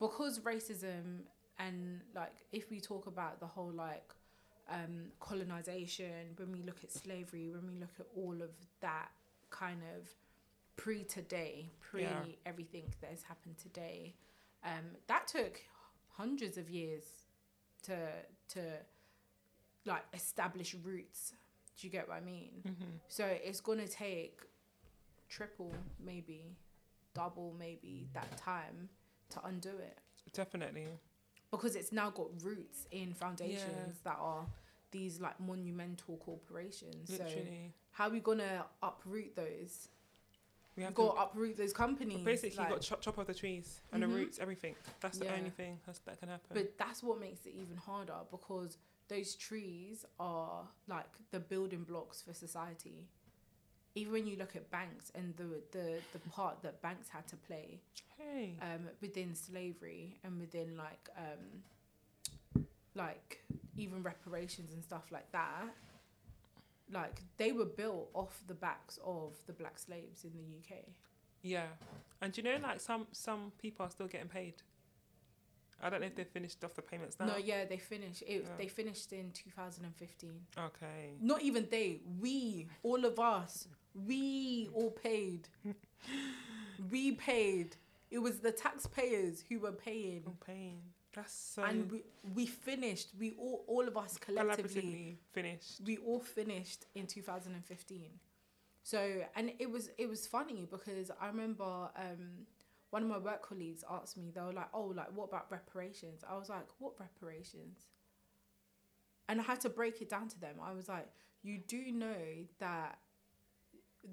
[0.00, 1.20] because racism
[1.58, 4.12] and like if we talk about the whole like
[4.70, 9.10] um colonization, when we look at slavery, when we look at all of that
[9.50, 10.08] kind of
[10.76, 12.24] pre today, pre Yeah.
[12.46, 14.14] everything that has happened today.
[14.64, 15.60] Um, that took
[16.16, 17.04] hundreds of years
[17.82, 17.96] to
[18.48, 18.60] to
[19.84, 21.34] like establish roots.
[21.76, 22.62] Do you get what I mean?
[22.66, 22.84] Mm-hmm.
[23.08, 24.40] So it's gonna take
[25.34, 25.72] triple,
[26.04, 26.56] maybe
[27.14, 28.88] double, maybe that time
[29.30, 29.98] to undo it
[30.32, 30.86] Definitely.
[31.50, 34.46] because it's now got roots in foundations that are
[34.90, 37.16] these like monumental corporations.
[37.16, 37.24] So
[37.92, 39.88] how are we gonna uproot those?
[40.76, 42.24] We We've got to uproot those companies.
[42.24, 44.08] basically like- got chop chop off the trees and Mhm.
[44.08, 44.74] the roots, everything.
[45.00, 45.34] That's the Yeah.
[45.36, 46.48] only thing that's, that can happen.
[46.52, 48.76] But that's what makes it even harder because
[49.06, 53.06] those trees are like the building blocks for society.
[53.96, 57.36] Even when you look at banks and the the, the part that banks had to
[57.36, 57.80] play
[58.18, 62.64] hey, um, within slavery and within like um,
[62.94, 63.42] like
[63.76, 65.66] even reparations and stuff like that,
[66.92, 70.84] like they were built off the backs of the black slaves in the UK.
[71.42, 71.66] yeah.
[72.20, 74.54] And you know, like some some people are still getting paid.
[75.82, 77.26] I don't know if they've finished off the payments now.
[77.26, 78.22] No, yeah, they finished.
[78.22, 78.48] It, Yeah.
[78.56, 80.30] They finished in 2015.
[80.56, 81.12] Okay.
[81.20, 82.00] Not even they.
[82.20, 85.48] We, all of us, we all paid.
[86.90, 87.76] we paid.
[88.10, 90.82] It was the taxpayers who were paying, paying.
[91.14, 92.02] That's so and we
[92.34, 93.10] we finished.
[93.18, 95.80] We all all of us collectively, finished.
[95.84, 98.10] we all finished in 2015.
[98.82, 101.64] So and it was it was funny because I remember
[101.96, 102.46] um,
[102.90, 106.22] one of my work colleagues asked me they were like oh like what about reparations
[106.28, 107.78] I was like what reparations
[109.28, 111.08] and I had to break it down to them I was like
[111.42, 112.98] you do know that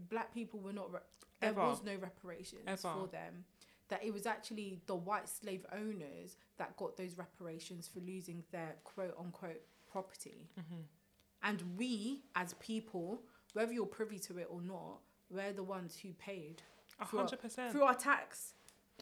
[0.10, 1.00] black people were not re-
[1.40, 1.62] there Ever.
[1.62, 2.78] was no reparations Ever.
[2.94, 3.46] for them
[3.90, 8.76] that it was actually the white slave owners that got those reparations for losing their
[8.84, 9.62] quote unquote
[9.92, 10.82] property Mm-hmm.
[11.44, 13.22] and we, as people,
[13.54, 16.62] whether you're privy to it or not, we're the ones who paid
[17.00, 17.72] A through our- hundred percent.
[17.72, 18.54] through our tax.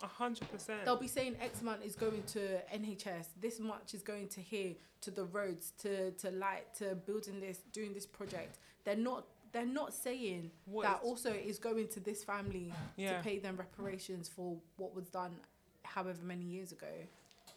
[0.02, 0.86] A hundred percent.
[0.86, 2.40] They'll be saying X amount is going to
[2.74, 7.40] NHS, this much is going to here, to the roads, to, to light, to building
[7.42, 8.60] this, doing this project.
[8.86, 13.18] They're not they're not saying What that is- also is going to this family Yeah.
[13.18, 15.36] to pay them reparations for what was done
[15.84, 16.88] however many years ago.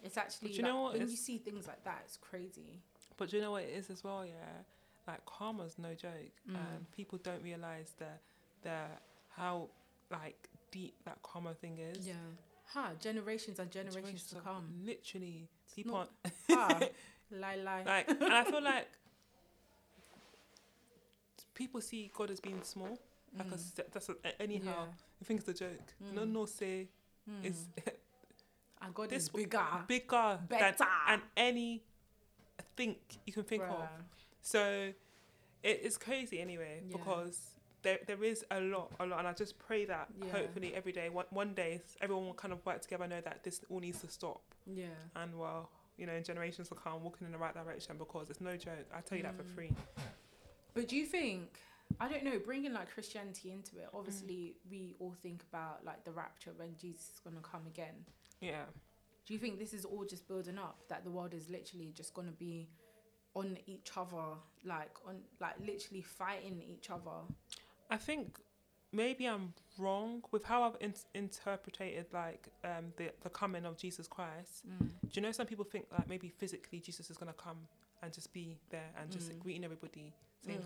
[0.02, 0.92] It's actually But you like, know what?
[0.94, 2.80] when It's- you see things like that, it's crazy.
[3.16, 4.24] But do you know what it is as well?
[4.26, 4.62] Yeah,
[5.06, 6.56] like karma's no joke, Mm.
[6.56, 8.08] and people don't realize the
[8.62, 8.86] the
[9.30, 9.68] how
[10.10, 12.06] like deep that karma thing is.
[12.06, 12.14] Yeah.
[12.66, 14.80] Ha, generations and generations, to come.
[14.84, 16.10] Literally, people not-
[16.48, 16.88] aren't Ha,
[17.32, 17.82] lie, lie.
[17.84, 18.88] like, and I feel like
[21.54, 22.98] people see God as being small.
[23.38, 23.54] Like a, Mm.
[23.54, 24.84] s- that's a, anyhow.
[24.86, 24.92] Yeah.
[25.20, 25.94] I think it's a joke.
[26.12, 26.28] No, Mm.
[26.32, 26.88] no, say
[27.30, 27.44] Mm.
[27.44, 27.64] it's
[28.82, 29.64] and God this is bigger.
[29.86, 30.84] bigger than Better.
[31.08, 31.82] and any
[32.76, 33.88] think you can think of.
[34.40, 34.92] So
[35.62, 36.96] it is crazy anyway Yeah.
[36.96, 37.50] because
[37.82, 40.30] there there is a lot, a lot, and I just pray that Yeah.
[40.30, 43.42] hopefully every day, one, one day, everyone will kind of work together, and know that
[43.44, 44.88] this all needs to stop, Yeah.
[45.16, 48.56] and well, you know, generations will come walking in the right direction because it's no
[48.56, 48.86] joke.
[48.92, 49.54] I tell you that for Mm.
[49.54, 49.72] free.
[50.74, 51.58] But do you think,
[52.00, 53.80] I don't know, bringing like Christianity into Mm.
[53.82, 57.66] it, obviously we all think about like the rapture when Jesus is going to come
[57.66, 58.04] again.
[58.40, 58.64] Yeah,
[59.26, 62.12] Do you think this is all just building up that the world is literally just
[62.14, 62.68] going to be
[63.34, 64.24] on each other,
[64.64, 67.18] like on like literally fighting each other?
[67.88, 68.40] I think
[68.92, 74.08] maybe I'm wrong with how I've in- interpreted like um the the coming of Jesus
[74.08, 74.66] Christ.
[74.68, 74.78] Mm.
[75.02, 77.60] Do you know some people think like maybe physically Jesus is gonna come
[78.02, 79.38] and just be there and just Mm.
[79.38, 80.12] greeting everybody,
[80.44, 80.64] saying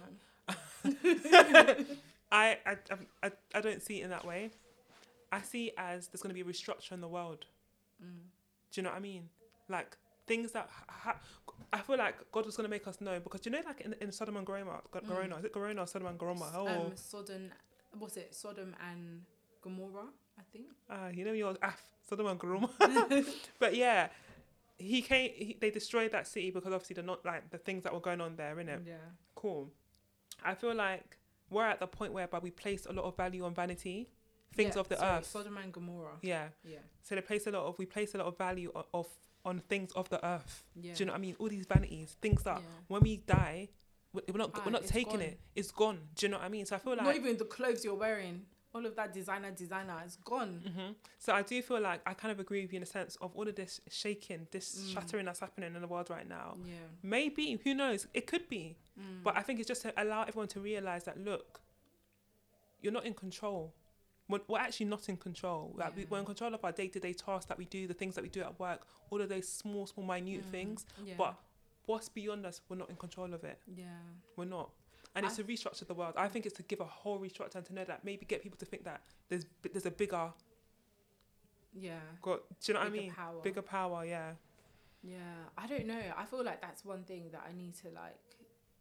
[0.49, 0.57] Mm.
[2.33, 2.77] I, I,
[3.23, 4.51] I, I don't see it in that way.
[5.33, 7.45] I see it as there's going to be a restructure in the world.
[8.03, 8.07] Mm.
[8.73, 9.29] Do you know what I mean?
[9.69, 11.21] Like things that ha-
[11.73, 13.95] I feel like God was going to make us know because you know, like in,
[14.01, 15.09] in Sodom and Gomorrah, Go- Mm.
[15.09, 16.53] Gorona, is it Gorona or Sodom and Gomorrah?
[16.55, 17.51] Oh, Um, Sodom,
[17.99, 18.35] what's it?
[18.35, 19.23] Sodom and
[19.63, 20.07] Gomorrah,
[20.39, 20.67] I think.
[20.91, 21.75] ah, you know yours, ah,
[22.09, 22.69] Sodom and Gomorrah.
[23.59, 24.09] but yeah,
[24.79, 25.31] he came.
[25.35, 28.21] He, they destroyed that city because obviously they're not like the things that were going
[28.21, 28.87] on there, innit?
[28.87, 28.95] Yeah.
[29.35, 29.71] Cool.
[30.45, 31.17] I feel like
[31.51, 34.09] we're at the point whereby we place a lot of value on vanity,
[34.55, 35.27] things Yeah, of the sorry, earth.
[35.27, 36.19] Sodom and Gomorrah.
[36.23, 36.49] yeah.
[36.65, 36.79] Yeah.
[37.03, 39.07] So they place a lot of we place a lot of value of, of
[39.45, 40.65] on things of the earth.
[40.75, 40.93] Yeah.
[40.95, 41.37] Do you know what I mean?
[41.39, 42.63] All these vanities, things that Yeah.
[42.89, 43.69] when we die,
[44.13, 45.23] we- we're not Ah, we're not taking gone.
[45.23, 45.41] it.
[45.55, 46.01] It's gone.
[46.17, 46.67] Do you know what I mean?
[46.67, 48.45] So I feel like Not even the clothes you're wearing.
[48.77, 50.61] All of that designer, designer is gone.
[50.75, 53.17] hmm So I do feel like I kind of agree with you in a sense
[53.23, 54.93] of all of this shaking, this Mm.
[54.95, 56.59] shattering that's happening in the world right now.
[56.63, 56.75] Yeah.
[57.03, 58.07] Maybe who knows?
[58.13, 59.23] It could be, Mm.
[59.23, 61.61] but I think it's just to allow everyone to realize that look,
[62.83, 63.73] you're not in control.
[64.29, 65.73] We're, we're actually not in control.
[65.75, 66.09] Like we, Yeah.
[66.11, 68.23] we're in control of our day to day tasks that we do, the things that
[68.23, 70.51] we do at work, all of those small, small, minute Mm.
[70.51, 70.85] things.
[71.03, 71.15] Yeah.
[71.17, 71.35] But
[71.87, 73.59] what's beyond us, we're not in control of it.
[73.67, 74.01] yeah.
[74.37, 74.69] We're not.
[75.17, 76.15] And it's I- to restructure the world.
[76.17, 78.59] I think it's to give a whole restructure and to know that maybe get people
[78.59, 80.33] to think that there's there's a bigger
[81.73, 81.99] Yeah.
[82.23, 82.41] got.
[82.49, 83.13] Do you know what I bigger mean?
[83.13, 83.43] Power.
[83.43, 84.33] Bigger power, yeah.
[85.03, 85.19] Yeah,
[85.57, 86.01] I don't know.
[86.17, 88.17] I feel like that's one thing that I need to like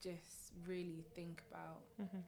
[0.02, 2.20] just really think about hmm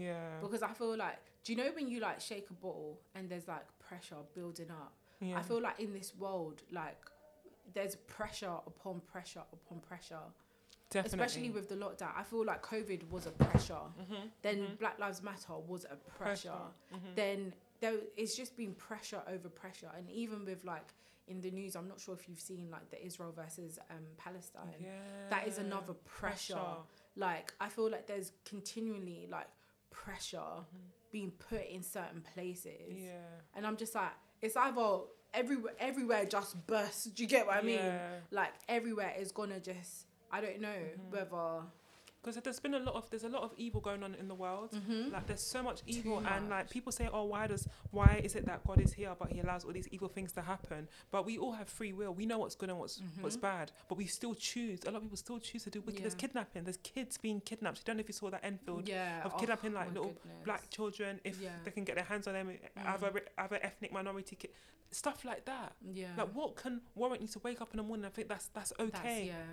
[0.00, 0.40] Yeah.
[0.40, 3.46] because I feel like do you know when you like shake a bottle and there's
[3.48, 4.92] like pressure building up?
[5.20, 5.38] yeah.
[5.38, 6.98] I feel like in this world like
[7.72, 10.20] there's pressure upon pressure upon pressure,
[10.90, 11.24] Definitely.
[11.24, 12.12] especially with the lockdown.
[12.16, 13.74] I feel like COVID was a pressure.
[14.00, 14.78] Mhm, Then mhm.
[14.78, 16.54] Black Lives Matter was a pressure.
[16.92, 17.14] Mhm.
[17.16, 20.94] Then there it's just been pressure over pressure, and even with like
[21.28, 24.74] in the news, I'm not sure if you've seen like the Israel versus um, Palestine.
[25.28, 26.76] that is another pressure.
[27.16, 29.48] Like I feel like there's continually like
[29.90, 30.90] pressure Mhm.
[31.10, 33.40] being put in certain places, Yeah.
[33.54, 35.00] and I'm just like, it's either
[35.34, 37.04] everywhere, everywhere just bursts.
[37.06, 37.76] Do you get what I mean?
[37.78, 38.20] Yeah.
[38.30, 40.06] Like everywhere is gonna just,
[40.36, 41.10] I don't know Mhm.
[41.10, 41.62] whether.
[42.22, 44.34] Because there's been a lot of there's a lot of evil going on in the
[44.34, 44.72] world.
[44.72, 45.12] Mm-hmm.
[45.12, 48.34] Like there's so much evil, Too and like people say, oh, why does why is
[48.34, 50.88] it that God is here, but He allows all these evil things to happen?
[51.12, 52.12] But we all have free will.
[52.12, 53.42] We know what's good and what's what's Mhm.
[53.42, 54.80] bad, but we still choose.
[54.86, 56.02] A lot of people still choose to do wicked.
[56.02, 56.64] There's kidnapping.
[56.64, 57.78] There's kids being kidnapped.
[57.78, 60.44] I don't know if you saw that Enfield yeah, of oh, kidnapping like little goodness.
[60.44, 61.50] black children if Yeah.
[61.64, 62.92] they can get their hands on them, Mm.
[62.94, 64.50] other other ethnic minority ki-
[64.90, 65.76] stuff like that.
[65.80, 68.48] Yeah, Like what can warrant you to wake up in the morning and think that's
[68.48, 69.26] that's That's- okay?
[69.26, 69.44] yeah,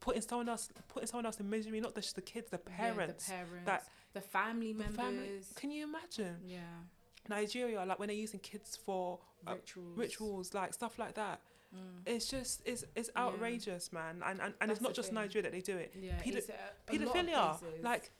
[0.00, 3.28] Putting someone else putting someone else in misery, not just the kids, the parents.
[3.28, 4.96] yeah, the parents, that- the family the members.
[4.96, 6.60] family- Can you imagine Yeah,
[7.28, 7.84] Nigeria?
[7.84, 9.98] Like when they're using kids for uh, rituals.
[9.98, 11.40] rituals, like stuff like that.
[11.74, 12.02] Mm.
[12.06, 13.22] It's just it's it's Yeah.
[13.24, 14.22] outrageous, man.
[14.24, 15.16] And and, and That's it's not just thing.
[15.16, 15.92] Nigeria that they do it.
[15.98, 18.10] Yeah, Pedo- a, a Pedophilia, like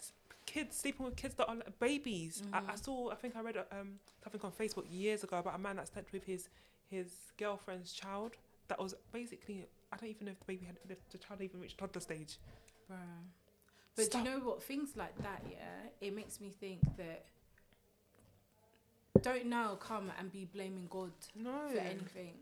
[0.45, 2.43] kids sleeping with kids that are like babies.
[2.53, 2.85] I, I Mhm.
[2.85, 3.11] saw.
[3.11, 6.12] I think I read um something on Facebook years ago about a man that slept
[6.12, 6.49] with his
[6.91, 8.33] his girlfriend's child.
[8.68, 9.66] That was basically.
[9.93, 12.39] I don't even know if the baby had if the child even reached toddler stage.
[12.91, 12.97] Bruh.
[13.95, 14.62] But Stuff- do you know what?
[14.62, 17.24] Things like that, yeah, it makes me think that
[19.22, 21.68] don't now come and be blaming God No.
[21.68, 22.34] for anything.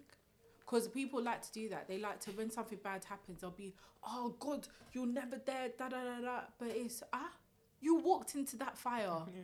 [0.61, 1.87] Because people like to do that.
[1.87, 5.89] They like to, when something bad happens, they'll be, oh, God, you'll never dare, da
[5.89, 6.41] da da da.
[6.59, 7.31] But it's, ah,
[7.81, 9.23] you walked into that fire.
[9.29, 9.43] Yeah.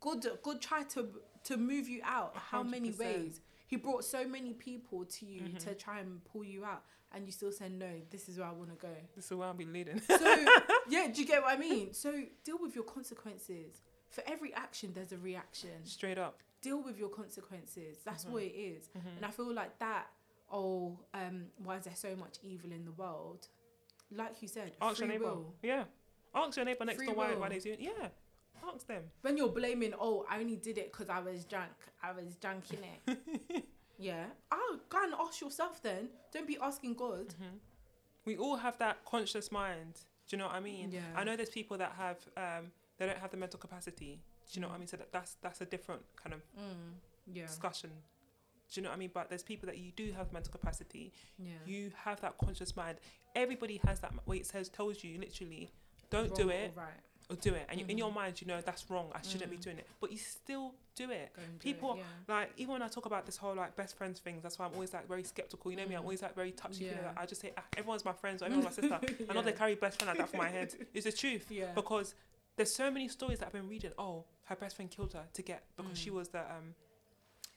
[0.00, 1.08] God, God tried to
[1.44, 2.32] to move you out.
[2.34, 3.40] A How many ways?
[3.68, 5.58] He brought so many people to you Mhm.
[5.60, 6.82] to try and pull you out,
[7.12, 7.88] and you still said no.
[8.10, 8.92] This is where I want to go.
[9.14, 10.00] This is where I'll be leading.
[10.00, 10.16] So
[10.88, 11.92] yeah, do you get what I mean?
[11.92, 12.12] So
[12.44, 13.80] deal with your consequences.
[14.10, 15.70] For every action, there's a reaction.
[15.84, 16.40] Straight up.
[16.62, 17.98] Deal with your consequences.
[18.04, 18.30] That's Mhm.
[18.30, 18.88] what it is.
[18.96, 19.16] Mhm.
[19.16, 20.06] And I feel like that.
[20.50, 23.48] Oh, um, why is there so much evil in the world?
[24.12, 25.24] Like you said, Ask your neighbor.
[25.24, 25.54] will.
[25.62, 25.84] Yeah.
[26.34, 27.78] Ask your neighbor next Free door why, why they doing.
[27.80, 28.08] Yeah.
[28.72, 29.02] Ask them.
[29.22, 31.72] When you're blaming, oh, I only did it because I was drunk.
[32.02, 33.64] I was drunk in it.
[33.98, 34.26] yeah.
[34.50, 36.08] Oh, go and ask yourself then.
[36.32, 37.28] Don't be asking God.
[37.40, 37.58] Mhm.
[38.24, 39.94] We all have that conscious mind.
[40.28, 40.90] Do you know what I mean?
[40.90, 41.00] Yeah.
[41.14, 44.20] I know there's people that have um they don't have the mental capacity.
[44.50, 44.88] Do you know what I mean?
[44.88, 46.94] So that, that's that's a different kind of Mm.
[47.32, 47.46] Yeah.
[47.46, 47.90] discussion.
[48.72, 49.10] Do you know what I mean?
[49.14, 51.12] But there's people that you do have mental capacity.
[51.38, 51.52] Yeah.
[51.64, 52.98] You have that conscious mind.
[53.36, 54.12] Everybody has that.
[54.24, 55.70] Where it says tells you literally,
[56.10, 57.00] don't do it Right.
[57.28, 58.14] Or do it, and you, in your Mhm.
[58.14, 59.10] mind you know that's wrong.
[59.14, 59.62] I shouldn't be Mm.
[59.62, 61.32] doing it, but you still do it.
[61.34, 61.98] Do People- It.
[61.98, 62.34] Yeah.
[62.34, 64.72] Like even when I talk about this whole like best friends things, that's why I'm
[64.74, 65.70] always like very skeptical.
[65.70, 66.04] You know me, I'm Mm.
[66.04, 66.84] always like very touchy.
[66.84, 67.06] Yeah.
[67.08, 69.00] Like, I just say ah, everyone's my friends or everyone's my sister.
[69.28, 70.72] I know they carry best friend like that for my head.
[70.94, 71.72] It's the truth Yeah.
[71.74, 72.14] because
[72.54, 73.92] there's so many stories that I've been reading.
[73.98, 76.14] Oh, her best friend killed her to get because she Mm.
[76.14, 76.74] was the um,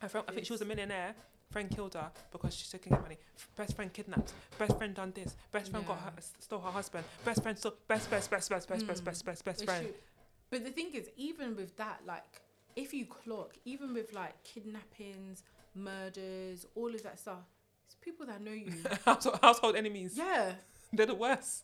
[0.01, 1.13] her friend, I think she was a millionaire.
[1.51, 3.17] Friend killed her because she couldn't money.
[3.55, 4.33] Best friend kidnapped.
[4.59, 5.35] Best friend done this.
[5.51, 7.03] Best friend got her, stole her husband.
[7.25, 9.05] Best friend stole best best best best best best Mm.
[9.05, 9.87] best best best It friend.
[10.51, 12.41] But the thing is, even with that, like,
[12.75, 15.41] if you clock, even with like kidnappings,
[15.73, 17.43] murders, all of that stuff,
[17.87, 18.71] it's people that know you.
[19.05, 20.13] household, household enemies.
[20.15, 20.51] yeah.
[20.93, 21.63] They're the worst.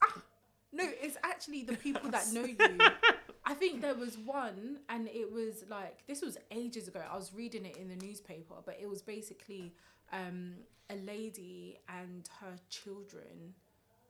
[0.72, 2.58] No, it's actually the people that know you.
[3.48, 7.02] I think there was one, and it was like this was ages ago.
[7.12, 9.74] I was reading it in the newspaper, but it was basically
[10.12, 10.54] um,
[10.90, 13.54] a lady and her children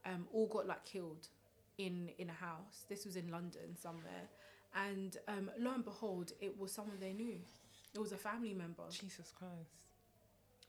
[0.06, 1.28] um, all got like killed
[1.78, 2.86] in in a house.
[2.88, 4.30] This was in London somewhere,
[4.74, 7.38] and um, lo and behold, it was someone they knew.
[7.94, 9.82] It was a family member Jesus Christ.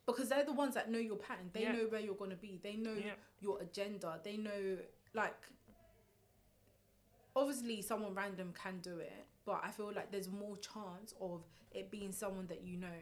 [0.07, 1.51] because they're the ones that know your pattern.
[1.53, 1.73] They Yeah.
[1.73, 2.61] know where you're gonna be.
[2.63, 3.15] They know Yeah.
[3.41, 4.21] your agenda.
[4.23, 4.79] They know
[5.15, 5.35] like
[7.37, 11.91] obviously someone random can do it, but I feel like there's more chance of it
[11.91, 12.99] being someone that you know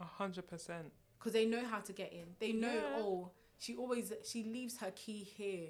[0.00, 0.92] A hundred percent.
[1.18, 2.26] because they know how to get in.
[2.38, 2.96] They know Yeah.
[3.02, 5.68] oh she always she leaves her key here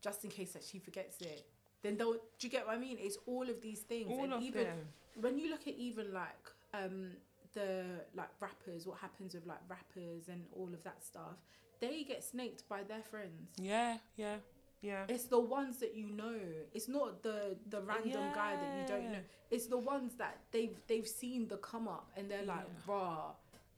[0.00, 1.44] just in case that she forgets it.
[1.82, 2.96] Then they'll do you get what I mean?
[3.00, 4.78] It's all of these things All and of even them.
[5.20, 6.44] when you look at even like
[6.74, 7.10] um
[7.54, 7.84] the
[8.14, 11.36] like rappers, what happens with like rappers and all of that stuff,
[11.80, 13.50] they get snaked by their friends.
[13.56, 14.36] Yeah, yeah.
[14.80, 15.04] Yeah.
[15.08, 16.38] It's the ones that you know.
[16.72, 19.18] It's not the the random guy that you don't know.
[19.50, 22.92] It's the ones that they've they've seen the come up and they're like, Yeah.
[22.92, 23.30] rah,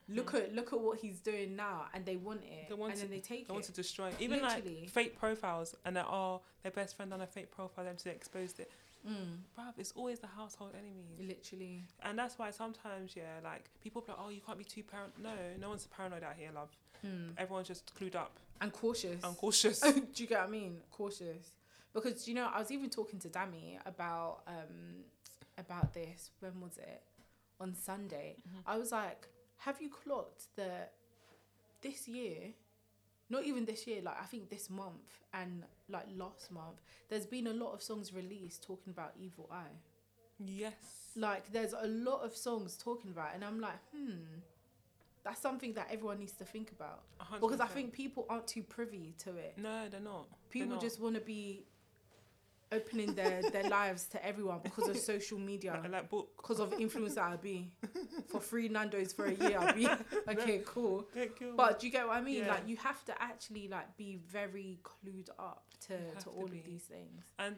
[0.08, 3.00] look at look at what he's doing now, and they want it, They want and
[3.00, 4.80] to- then they take They want to destroy even Literally.
[4.82, 8.10] like fake profiles and they're oh their best friend on a fake profile them to
[8.10, 8.70] expose it.
[9.08, 11.16] Mm, Bruv, it's always the household enemies.
[11.18, 11.82] literally.
[12.02, 15.30] And that's why sometimes, yeah, like people like, Oh, you can't be too paranoid no,
[15.58, 16.68] no one's paranoid out here, love.
[17.06, 17.32] Mm.
[17.38, 19.22] Everyone's just clued up And cautious.
[19.24, 19.80] and cautious.
[19.80, 20.76] Do you get what I mean?
[20.90, 21.52] Cautious.
[21.92, 25.04] Because you know, I was even talking to Dami about um
[25.58, 26.30] about this.
[26.40, 27.02] When was it?
[27.60, 28.36] On Sunday.
[28.48, 28.62] Mhm.
[28.66, 30.92] I was like, "Have you clocked that
[31.82, 32.54] this year?
[33.28, 34.02] Not even this year.
[34.02, 38.12] Like I think this month and like last month, there's been a lot of songs
[38.12, 39.76] released talking about Evil Eye.
[40.38, 41.12] yes.
[41.16, 44.40] Like there's a lot of songs talking about, it, and I'm like, hmm."
[45.24, 47.02] That's something that everyone needs to think about.
[47.20, 49.54] A hundred because I think people aren't too privy to it.
[49.58, 50.28] No, they're not.
[50.30, 50.80] They're people not.
[50.80, 51.64] just want to be
[52.72, 55.78] opening their their lives to everyone because of social media.
[55.82, 56.30] Like, like book.
[56.36, 57.70] because of influencer i'll be.
[58.28, 59.88] For free nando's for a year i'll be.
[60.28, 61.04] Okay cool.
[61.56, 62.44] But do you get what i mean?
[62.44, 62.48] Yeah.
[62.54, 66.58] like you have to actually like be very clued up to to to all be.
[66.60, 67.24] of these things.
[67.38, 67.56] And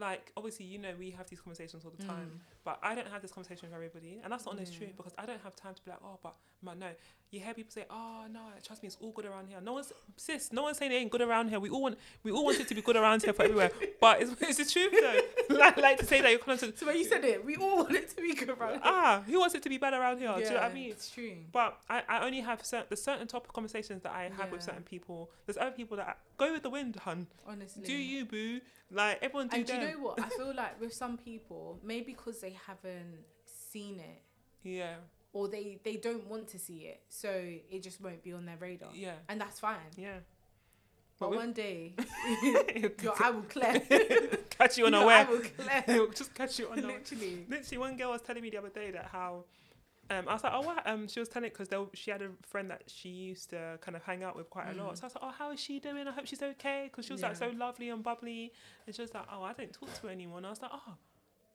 [0.00, 2.40] like obviously you know we have these conversations all the time Mm.
[2.64, 4.78] but i don't have this conversation with everybody and that's the honest Yeah.
[4.78, 6.88] truth because i don't have time to be like oh but man no
[7.30, 9.58] you hear people say oh no trust me it's all good around here.
[9.60, 11.60] No one's sis no one's saying it ain't good around here.
[11.60, 13.70] We all want we all want it to be good around here for everywhere.
[14.00, 15.20] But it's, it's the truth though.
[15.60, 17.94] Like, like to say that you're of so when you said it we all want
[17.94, 20.32] it to be good right ah who wants it to be bad around here?
[20.32, 20.90] Do you know what i mean?
[20.90, 21.32] it's true.
[21.52, 24.82] But I, I only have certain there's certain topic conversations that I have with certain
[24.82, 25.30] people.
[25.46, 27.26] There's other people that go with the wind, hun.
[27.46, 27.84] honestly.
[27.84, 28.60] Do you boo?
[28.90, 30.20] Like everyone do and do you know what?
[30.20, 34.22] I feel like with some people maybe because they haven't seen it
[34.62, 34.94] Yeah,
[35.32, 38.56] or they they don't want to see it so it just won't be on their
[38.58, 40.14] radar yeah, and that's fine yeah.
[41.18, 41.94] but with- one day
[43.02, 43.80] your eye will clear
[44.50, 45.26] catch you Your eye unaware.
[45.26, 46.98] will clear just catch you unaware.
[46.98, 49.44] literally Literally, one girl was telling me the other day that how.
[50.12, 50.84] Um, I was like, oh, what?
[50.88, 53.96] Um, she was telling it because she had a friend that she used to kind
[53.96, 54.94] of hang out with quite a lot.
[54.94, 54.96] Mm.
[54.98, 56.08] So I was like, oh, how is she doing?
[56.08, 56.88] I hope she's okay.
[56.90, 58.52] Because she was like so lovely and bubbly.
[58.86, 60.08] And she was like, oh, I don't talk to.
[60.08, 60.94] And I was like, oh,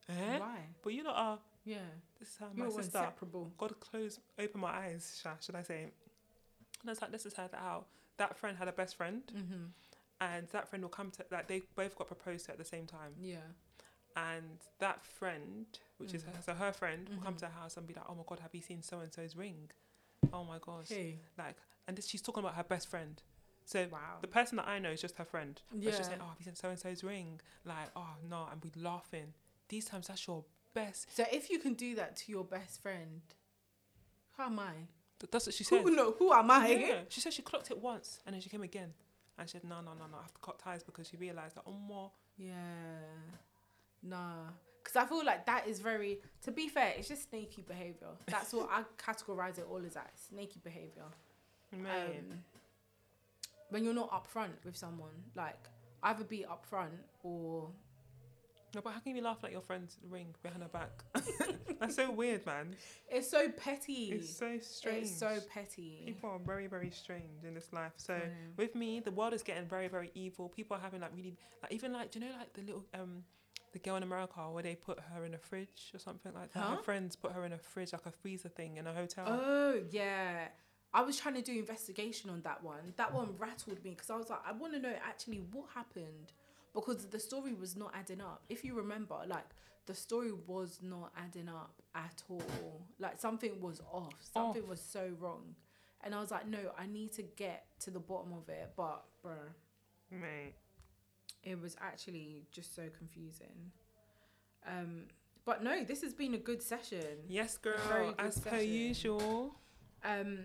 [0.08, 0.38] eh?
[0.38, 1.36] why But you know, uh,
[1.66, 1.78] yeah
[2.18, 2.98] this is how my you're sister.
[2.98, 5.82] inseparable God close, open my eyes, should I say?
[6.80, 7.84] And I was like, this is how
[8.18, 9.64] that friend had a best friend, mm-hmm.
[10.20, 12.86] and that friend will come to like they both got proposed to at the same
[12.86, 13.38] time, yeah
[14.16, 15.66] and that friend,
[15.98, 16.34] which is Mhm.
[16.36, 17.38] her, so her friend, will come Mhm.
[17.40, 19.36] to her house and be like, oh my god, have you seen so and so's
[19.36, 19.70] ring?
[20.32, 21.56] Oh my gosh, hey like,
[21.86, 23.20] and this, she's talking about her best friend.
[23.66, 25.60] So wow the person that I know is just her friend.
[25.70, 27.40] But yeah she's saying, oh, have you seen so and so's ring?
[27.64, 29.34] Like, oh no, and we laughing.
[29.68, 30.44] These times that's your
[30.80, 31.16] best.
[31.16, 33.20] so if you can do that to your best friend
[34.36, 34.72] who am I
[35.18, 35.82] Th- That's what she said.
[35.82, 37.00] who no who am I Yeah.
[37.08, 38.92] She said she clocked it once and then she came again.
[39.38, 41.56] And she said, no, no, no, no, I have to cut ties because she realised
[41.56, 42.10] that, oh, more.
[42.38, 42.54] Yeah.
[44.02, 44.48] Nah.
[44.82, 48.08] Because I feel like that is very, to be fair, it's just snaky behavior.
[48.28, 51.04] That's what I categorize it all as that snaky behavior.
[51.70, 52.06] Man.
[52.06, 52.38] Um,
[53.68, 55.58] when you're not upfront with someone, like
[56.02, 57.68] either be upfront or
[58.76, 61.02] no, but how can you be laughing at your friend's ring behind her back?
[61.80, 62.76] That's so weird, man.
[63.08, 64.10] it's so petty.
[64.12, 65.04] It's so strange.
[65.04, 66.02] It's so petty.
[66.06, 67.92] People are very, very strange in this life.
[67.96, 68.22] So know.
[68.58, 70.50] with me, the world is getting very, very evil.
[70.50, 73.24] People are having like really, like even like, do you know like the little um,
[73.72, 76.62] the girl in America where they put her in a fridge or something like that.
[76.62, 79.24] Her friends put her in a fridge, like a freezer thing in a hotel.
[79.26, 80.48] Oh yeah.
[80.92, 82.94] I was trying to do investigation on that one.
[82.96, 86.32] That one rattled me because I was like, I want to know actually what happened
[86.76, 88.42] because the story was not adding up.
[88.50, 89.46] If you remember, like
[89.86, 92.86] the story was not adding up at all.
[93.00, 94.14] Like something was off.
[94.32, 95.56] Something was so wrong.
[96.04, 98.72] And I was like, no, I need to get to the bottom of it.
[98.76, 99.54] But bruh,
[100.10, 100.54] Mate.
[101.42, 103.72] it was actually just so confusing.
[104.68, 105.04] Um,
[105.46, 107.24] but no, this has been a good session.
[107.26, 108.14] Yes, girl.
[108.18, 109.54] As per usual.
[110.04, 110.40] Um,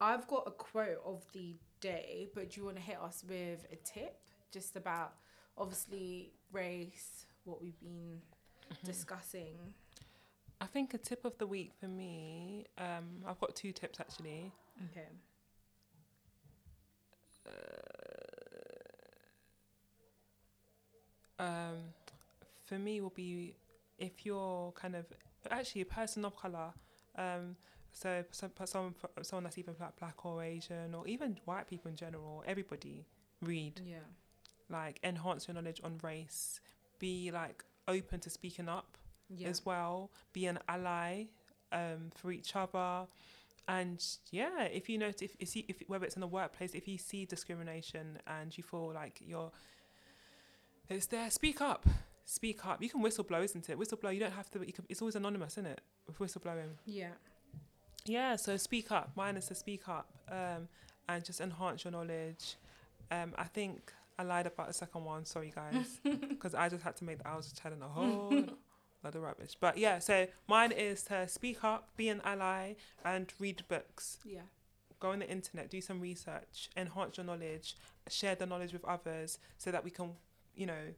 [0.00, 3.66] I've got a quote of the day, but do you want to hit us with
[3.70, 4.16] a tip
[4.50, 5.12] just about
[5.58, 8.20] obviously race, what we've been
[8.68, 8.86] Mm-hmm.
[8.86, 9.74] discussing?
[10.60, 14.50] I think a tip of the week for me, um, I've got two tips actually.
[14.90, 15.06] Okay.
[21.38, 21.76] Um,
[22.64, 23.54] for me, will be
[23.98, 25.06] if you're kind of
[25.50, 26.72] actually a person of color.
[27.16, 27.56] Um,
[27.92, 31.96] so some, someone someone that's even black, black or Asian or even white people in
[31.96, 33.06] general, everybody
[33.42, 33.96] read Yeah.
[34.70, 36.60] Like enhance your knowledge on race.
[36.98, 38.96] Be like open to speaking up.
[39.28, 39.48] Yeah.
[39.48, 40.12] as well.
[40.32, 41.24] Be an ally
[41.72, 43.08] um, for each other.
[43.66, 44.00] And
[44.30, 46.96] yeah, if you notice, if, if, you- if whether it's in the workplace, if you
[46.96, 49.50] see discrimination and you feel like you're
[50.88, 51.28] It's there.
[51.30, 51.86] Speak up.
[52.24, 52.80] Speak up.
[52.82, 53.76] You can whistleblow, isn't it?
[53.78, 54.14] Whistleblow.
[54.14, 54.64] You don't have to.
[54.64, 55.80] You can, it's always anonymous, isn't it?
[56.06, 56.70] With whistleblowing.
[56.84, 57.08] Yeah.
[58.04, 58.36] Yeah.
[58.36, 59.10] So speak up.
[59.16, 60.68] Mine is to speak up um,
[61.08, 62.54] and just enhance your knowledge.
[63.10, 65.24] Um, I think I lied about the second one.
[65.24, 67.18] Sorry, guys, because I just had to make.
[67.18, 68.30] The, I was just telling a whole
[69.04, 69.56] lot of rubbish.
[69.60, 69.98] But yeah.
[69.98, 74.18] So mine is to speak up, be an ally, and read books.
[74.24, 74.42] Yeah.
[74.98, 77.76] Go on the internet, do some research, enhance your knowledge,
[78.08, 80.12] share the knowledge with others, so that we can,
[80.54, 80.94] you know,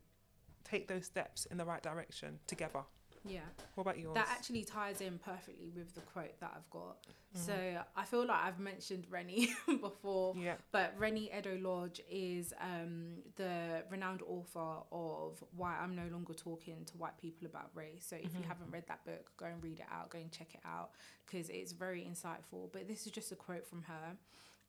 [0.63, 2.83] take those steps in the right direction together.
[3.29, 3.41] Yeah.
[3.75, 4.15] What about yours?
[4.15, 7.07] That actually ties in perfectly with the quote that I've got.
[7.37, 7.39] Mhm.
[7.47, 9.49] So I feel like I've mentioned Reni
[9.81, 10.55] before, yeah.
[10.73, 16.97] but Reni Eddo-Lodge is um, the renowned author of Why I'm No Longer Talking to
[16.97, 18.05] White People About Race.
[18.09, 18.47] So if you Mhm.
[18.47, 20.91] haven't read that book, go and read it out, go and check it out
[21.27, 22.73] because it's very insightful.
[22.73, 24.17] But this is just a quote from her.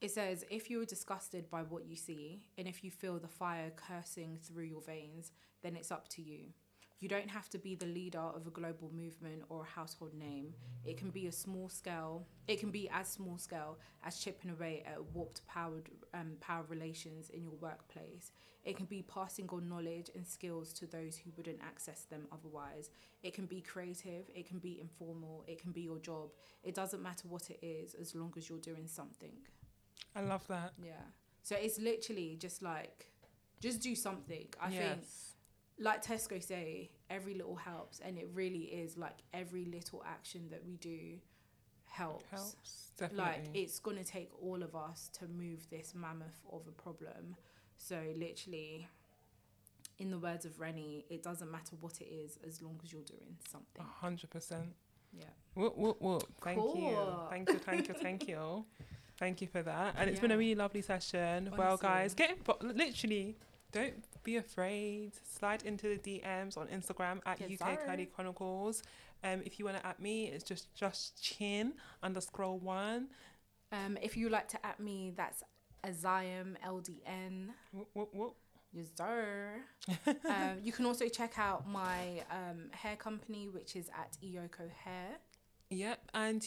[0.01, 3.28] It says, If you are disgusted by what you see, and if you feel the
[3.28, 5.32] fire coursing through your veins,
[5.62, 6.53] then it's up to you.
[7.00, 10.54] You don't have to be the leader of a global movement or a household name.
[10.86, 12.28] It can be a small scale.
[12.47, 17.30] It can be as small scale as chipping away at warped powered um, power relations
[17.30, 18.32] in your workplace.
[18.66, 22.89] It can be passing on knowledge and skills to those who wouldn't access them otherwise.
[23.24, 24.26] It can be creative.
[24.36, 25.45] It can be informal.
[25.47, 26.32] It can be your job.
[26.64, 29.38] It doesn't matter what it is as long as you're doing something.
[30.16, 30.74] I love that.
[30.84, 30.91] Yeah.
[31.43, 33.10] So it's literally just like,
[33.62, 34.47] just do something.
[34.62, 34.82] I yes.
[34.82, 35.04] think
[35.80, 40.65] like Tesco say, every little helps, and it really is like every little action that
[40.65, 41.17] we do
[41.86, 42.25] helps.
[42.30, 43.25] helps definitely.
[43.25, 47.36] Like it's gonna take all of us to move this mammoth of a problem.
[47.77, 48.88] So literally,
[49.97, 53.01] in the words of Reni, it doesn't matter what it is as long as you're
[53.03, 53.82] doing something.
[53.82, 54.73] A hundred percent.
[55.17, 55.25] Yeah.
[55.55, 56.23] Whoop whoop whoop.
[56.43, 56.97] Thank you.
[57.30, 57.59] Thank you.
[57.59, 57.93] Thank you.
[57.93, 58.65] Thank you.
[59.17, 59.95] Thank you for that.
[59.97, 61.51] And it's been a really lovely session.
[61.57, 63.36] Well, guys, get invo- literally.
[63.72, 63.93] Don't
[64.24, 65.11] be afraid.
[65.38, 67.86] Slide into the DMs on Instagram at Yes, UK.
[67.86, 68.84] Curly Chronicles.
[69.24, 73.07] Um, if you want to at me, it's just just chin underscore one.
[73.72, 75.43] Um, if you like to at me, that's
[75.86, 77.49] Aziam LDN.
[77.72, 78.36] Whoop, whoop, whoop.
[78.74, 79.61] Yes, sir.
[80.07, 85.17] um, you can also check out my um, hair company, which is at Ioko Hair.
[85.72, 86.45] Yep, and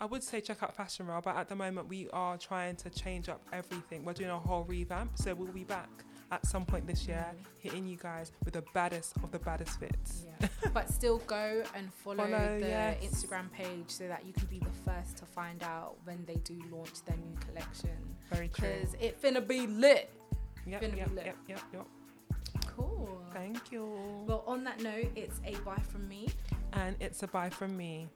[0.00, 2.90] I would say check out Fashion Raw, but at the moment we are trying to
[2.90, 4.04] change up everything.
[4.04, 7.26] We're doing a whole revamp, so we'll be back at some point this year,
[7.60, 10.26] hitting you guys with the baddest of the baddest fits.
[10.40, 10.48] Yeah.
[10.72, 13.04] but still go and follow, Follow, the yes.
[13.04, 16.60] Instagram page so that you can be the first to find out when they do
[16.70, 17.90] launch their new collection.
[18.32, 18.68] Very true.
[18.68, 20.10] Because it finna be lit.
[20.66, 21.26] Yep, finna be yep, lit.
[21.26, 21.86] yep, yep, yep.
[22.76, 23.20] Cool.
[23.32, 24.24] Thank you.
[24.26, 26.28] Well, on that note, it's a bye from me.
[26.72, 28.08] And it's a bye from me.